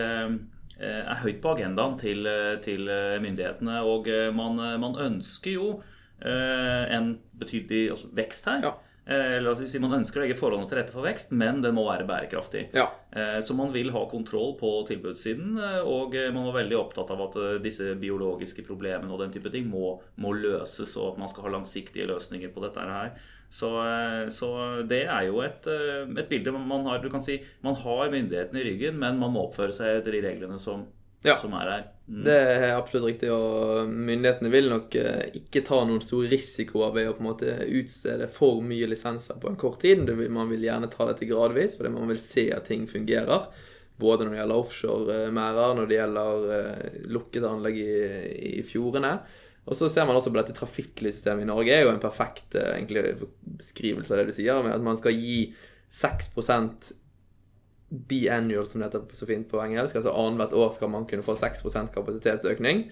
[0.79, 2.27] er høyt på agendaen til,
[2.63, 2.91] til
[3.23, 3.79] myndighetene.
[3.83, 5.69] Og man, man ønsker jo
[6.23, 7.09] en
[7.39, 8.63] betydelig altså, vekst her.
[8.67, 8.73] Ja.
[9.09, 11.73] Eh, La oss si Man ønsker å legge forholdene til rette for vekst, men den
[11.73, 12.67] må være bærekraftig.
[12.77, 12.85] Ja.
[13.11, 17.09] Eh, Så man vil ha kontroll på tilbudssiden, eh, og eh, man var veldig opptatt
[17.15, 21.17] av at eh, disse biologiske problemene og den type ting må, må løses, og at
[21.23, 23.11] man skal ha langsiktige løsninger på dette her.
[23.49, 24.49] Så, eh, så
[24.87, 28.61] det er jo et, eh, et bilde man har Du kan si man har myndighetene
[28.61, 30.85] i ryggen, men man må oppføre seg etter de reglene som,
[31.25, 31.35] Ja.
[31.35, 31.83] som er her.
[32.09, 32.23] Mm.
[32.25, 37.09] Det er absolutt riktig, og myndighetene vil nok eh, ikke ta noen store risikoer ved
[37.09, 40.01] å på en måte utstede for mye lisenser på en kort tid.
[40.33, 43.45] Man vil gjerne ta dette gradvis, fordi man vil se at ting fungerer.
[43.99, 47.93] Både når det gjelder offshore-merder, når det gjelder eh, lukkede anlegg i,
[48.57, 49.13] i fjordene.
[49.69, 51.75] Og så ser man også på dette trafikklyssystemet i Norge.
[51.75, 53.19] er jo en perfekt eh, egentlig,
[53.59, 55.43] beskrivelse av det du sier, med at man skal gi
[55.93, 56.33] 6
[57.89, 59.95] biannual, som det heter så fint på engelsk.
[59.97, 61.63] Altså annethvert år skal man kunne få 6
[61.95, 62.83] kapasitetsøkning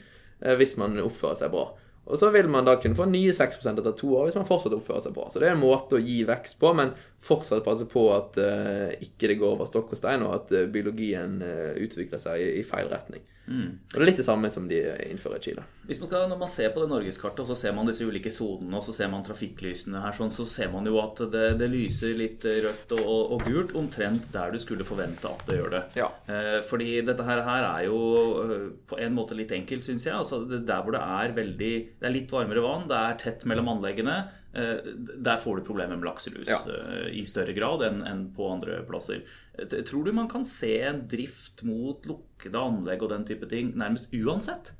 [0.41, 1.69] eh, hvis man oppfører seg bra.
[2.07, 4.75] Og så vil man da kunne få nye 6% etter to år hvis man fortsatt
[4.77, 5.27] oppfører seg bra.
[5.29, 6.93] Så det er en måte å gi vekst på, men
[7.23, 10.69] fortsatt passe på at eh, ikke det går over stokk og stein, og at eh,
[10.71, 11.41] biologien
[11.83, 13.25] utvikler seg i, i feil retning.
[13.47, 14.75] Og det er litt det samme som de
[15.07, 15.63] innfører i Chile.
[15.87, 18.31] Hvis man skal, Når man ser på det norgeskartet, og så ser man disse ulike
[18.33, 21.69] sonene, og så ser man trafikklysene her, sånn, så ser man jo at det, det
[21.71, 25.83] lyser litt rødt og, og gult omtrent der du skulle forvente at det gjør det.
[25.95, 26.09] Ja.
[26.27, 28.01] Eh, fordi dette her, her er jo
[28.43, 30.17] eh, på en måte litt enkelt, syns jeg.
[30.17, 31.71] Altså, det, der hvor det er veldig
[32.01, 34.17] Det er litt varmere vann, det er tett mellom anleggene.
[34.57, 34.83] eh,
[35.23, 36.59] Der får du problemer med lakselus Ja.
[36.67, 39.23] eh, i større grad enn enn på andre plasser.
[39.57, 44.11] Tror du man kan se en drift mot lukkede anlegg og den type ting nærmest
[44.13, 44.73] uansett?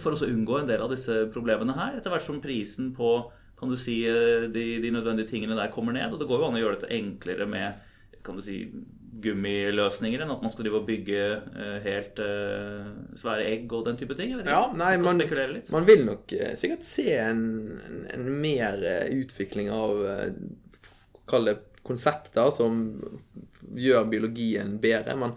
[0.00, 3.18] For å unngå en del av disse problemene her, etter hvert som prisen på
[3.58, 6.12] kan du si, eh, de, de nødvendige tingene der kommer ned.
[6.12, 7.90] Og det går jo an å gjøre dette enklere med
[8.24, 8.62] kan du si,
[9.24, 14.00] gummiløsninger enn at man skal drive og bygge eh, helt uh, svære egg og den
[14.00, 14.32] type ting.
[14.32, 14.56] Jeg vet ikke.
[14.56, 15.20] Ja, nei, man,
[15.76, 17.44] man vil nok sikkert se en,
[17.84, 18.80] en, en mer
[19.12, 20.02] utvikling av
[21.28, 21.54] Kall det
[21.84, 22.80] konsepter som
[23.74, 25.16] gjør biologien bedre.
[25.18, 25.34] Man,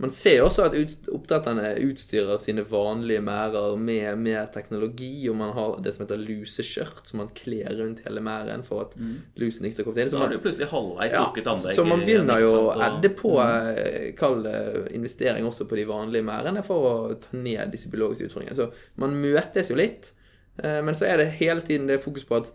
[0.00, 5.52] man ser også at ut, oppdretterne utstyrer sine vanlige merder med mer teknologi, og man
[5.56, 8.94] har det som heter luseskjørt, som man kler rundt hele merden for at
[9.40, 10.12] lusen ikke skal komme inn.
[10.12, 11.76] Så Så er man, det plutselig halvveis ja, anlegg.
[11.76, 14.40] så man begynner jo å edde på mm.
[14.46, 14.56] det
[14.96, 18.56] investering også på de vanlige merdene for å ta ned disse biologiske utfordringene.
[18.56, 20.14] Så man møtes jo litt,
[20.62, 22.52] eh, men så er det hele tiden det fokus på at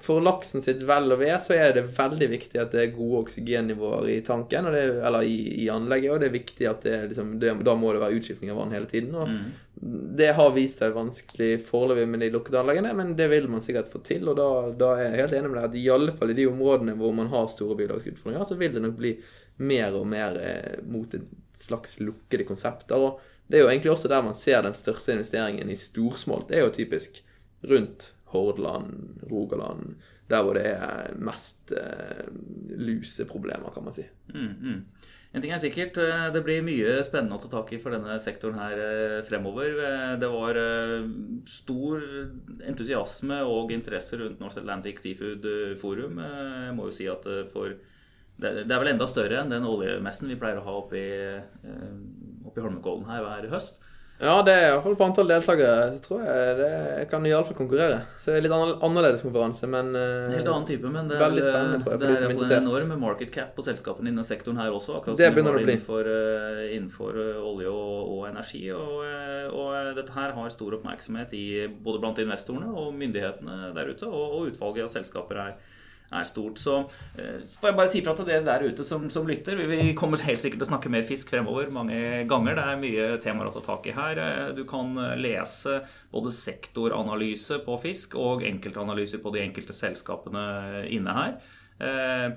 [0.00, 3.26] for laksen sitt vel og ve så er det veldig viktig at det er gode
[3.26, 7.34] oksygennivåer i tanken, det, eller i, i anlegget, og det er viktig at det, liksom,
[7.42, 9.14] det, da må det være utskiftning av vann hele tiden.
[9.14, 9.28] og
[10.20, 13.92] Det har vist seg vanskelig foreløpig med de lukkede anleggene, men det vil man sikkert
[13.92, 14.24] få til.
[14.32, 14.48] og Da,
[14.80, 17.14] da er jeg helt enig med deg at i alle fall i de områdene hvor
[17.20, 19.14] man har store biologiske utfordringer, så vil det nok bli
[19.68, 21.28] mer og mer eh, mot et
[21.60, 22.96] slags lukkede konsepter.
[22.96, 26.48] og Det er jo egentlig også der man ser den største investeringen i storsmolt.
[26.48, 27.22] Det er jo typisk
[27.68, 29.96] rundt Hordaland, Rogaland,
[30.30, 32.24] der hvor det er mest eh,
[32.76, 34.06] luseproblemer, kan man si.
[34.34, 34.80] Mm, mm.
[35.36, 38.14] En ting er sikkert, eh, det blir mye spennende å ta tak i for denne
[38.22, 39.74] sektoren her eh, fremover.
[39.84, 40.60] Eh, Det var
[41.50, 42.06] stor
[42.64, 45.44] entusiasme og interesse rundt North Atlantic Seafood
[45.82, 46.22] Forum.
[46.22, 47.74] Jeg må jo si at for
[48.36, 51.36] det er vel enda større enn den oljemessen vi pleier å ha oppe i,
[52.44, 53.80] oppe i Holmenkollen her hver høst.
[54.16, 55.90] Ja, det er iallfall på antall deltakere.
[55.96, 57.98] Så tror jeg det kan iallfall konkurrere.
[58.24, 61.44] Så det er litt annerledes konferanse, men En helt annen type, men det er, veldig
[61.44, 63.66] spennende, tror jeg, for det de som er er iallfall en enorm market cap på
[63.66, 64.96] selskapene innen sektoren her også.
[65.00, 65.76] Akkurat Det begynner det å bli.
[65.76, 68.62] innenfor, eh, innenfor eh, olje og, og energi.
[68.72, 73.74] Og, eh, og eh, dette her har stor oppmerksomhet i, både blant investorene og myndighetene
[73.76, 74.08] der ute.
[74.08, 75.58] Og, og utvalget av selskaper er,
[76.12, 76.58] er stort.
[76.62, 76.76] Så
[77.18, 79.56] eh, får jeg bare si fra til dere der ute som, som lytter.
[79.66, 82.54] Vi- kommer helt sikkert til å snakke mer fisk fremover mange ganger.
[82.54, 84.18] Det er mye temaer å ta tak i her.
[84.22, 85.80] Eh, Du kan eh, lese
[86.12, 91.38] både sektoranalyse på fisk og enkeltanalyser på de enkelte selskapene inne her.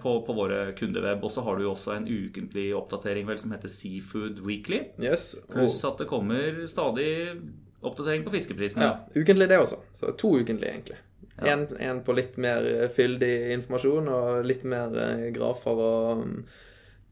[0.04, 1.22] På, på våre kundeweb.
[1.24, 4.82] Og så har du jo også en ukentlig oppdatering vel, som heter Seafood Weekly.
[5.00, 5.30] Yes.
[5.48, 7.40] Pluss at det kommer stadig
[7.80, 8.84] oppdatering på fiskeprisene.
[8.84, 9.80] ja, ukentlig det også.
[9.96, 10.98] Så to ukentlig, egentlig.
[11.42, 16.36] En, en på litt mer eh, fyldig informasjon og litt mer eh, grafer og mm,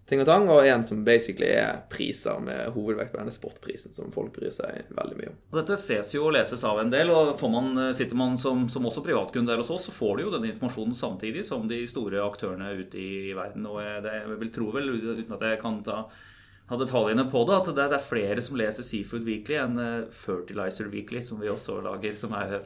[0.07, 4.13] ting og tang, og en som basically er priser med hovedvekt på denne sportprisen, som
[4.15, 5.41] folk bryr seg veldig mye om.
[5.51, 8.67] Og Dette ses jo og leses av en del, og får man, sitter man som,
[8.71, 11.83] som også privatkunde der hos oss, så får du jo denne informasjonen samtidig som de
[11.91, 13.67] store aktørene ute i verden.
[13.67, 16.01] Og jeg, det, jeg vil tro vel, uten at jeg kan ta
[16.67, 20.07] ha detaljene på det, at det, det er flere som leser Seafood Weekly enn eh,
[20.11, 22.57] Fertilizer Weekly, som vi også lager, som er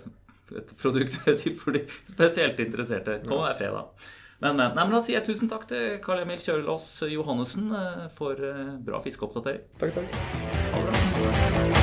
[0.60, 1.20] et produkt
[1.62, 3.22] for de spesielt interesserte.
[3.28, 4.10] Kommer hver fredag.
[4.42, 8.08] Men, men, nei, men da sier jeg tusen takk til Karl Emil Kjølås Johannessen eh,
[8.16, 9.70] for eh, bra fiskeoppdatering.
[9.84, 11.81] Takk, takk.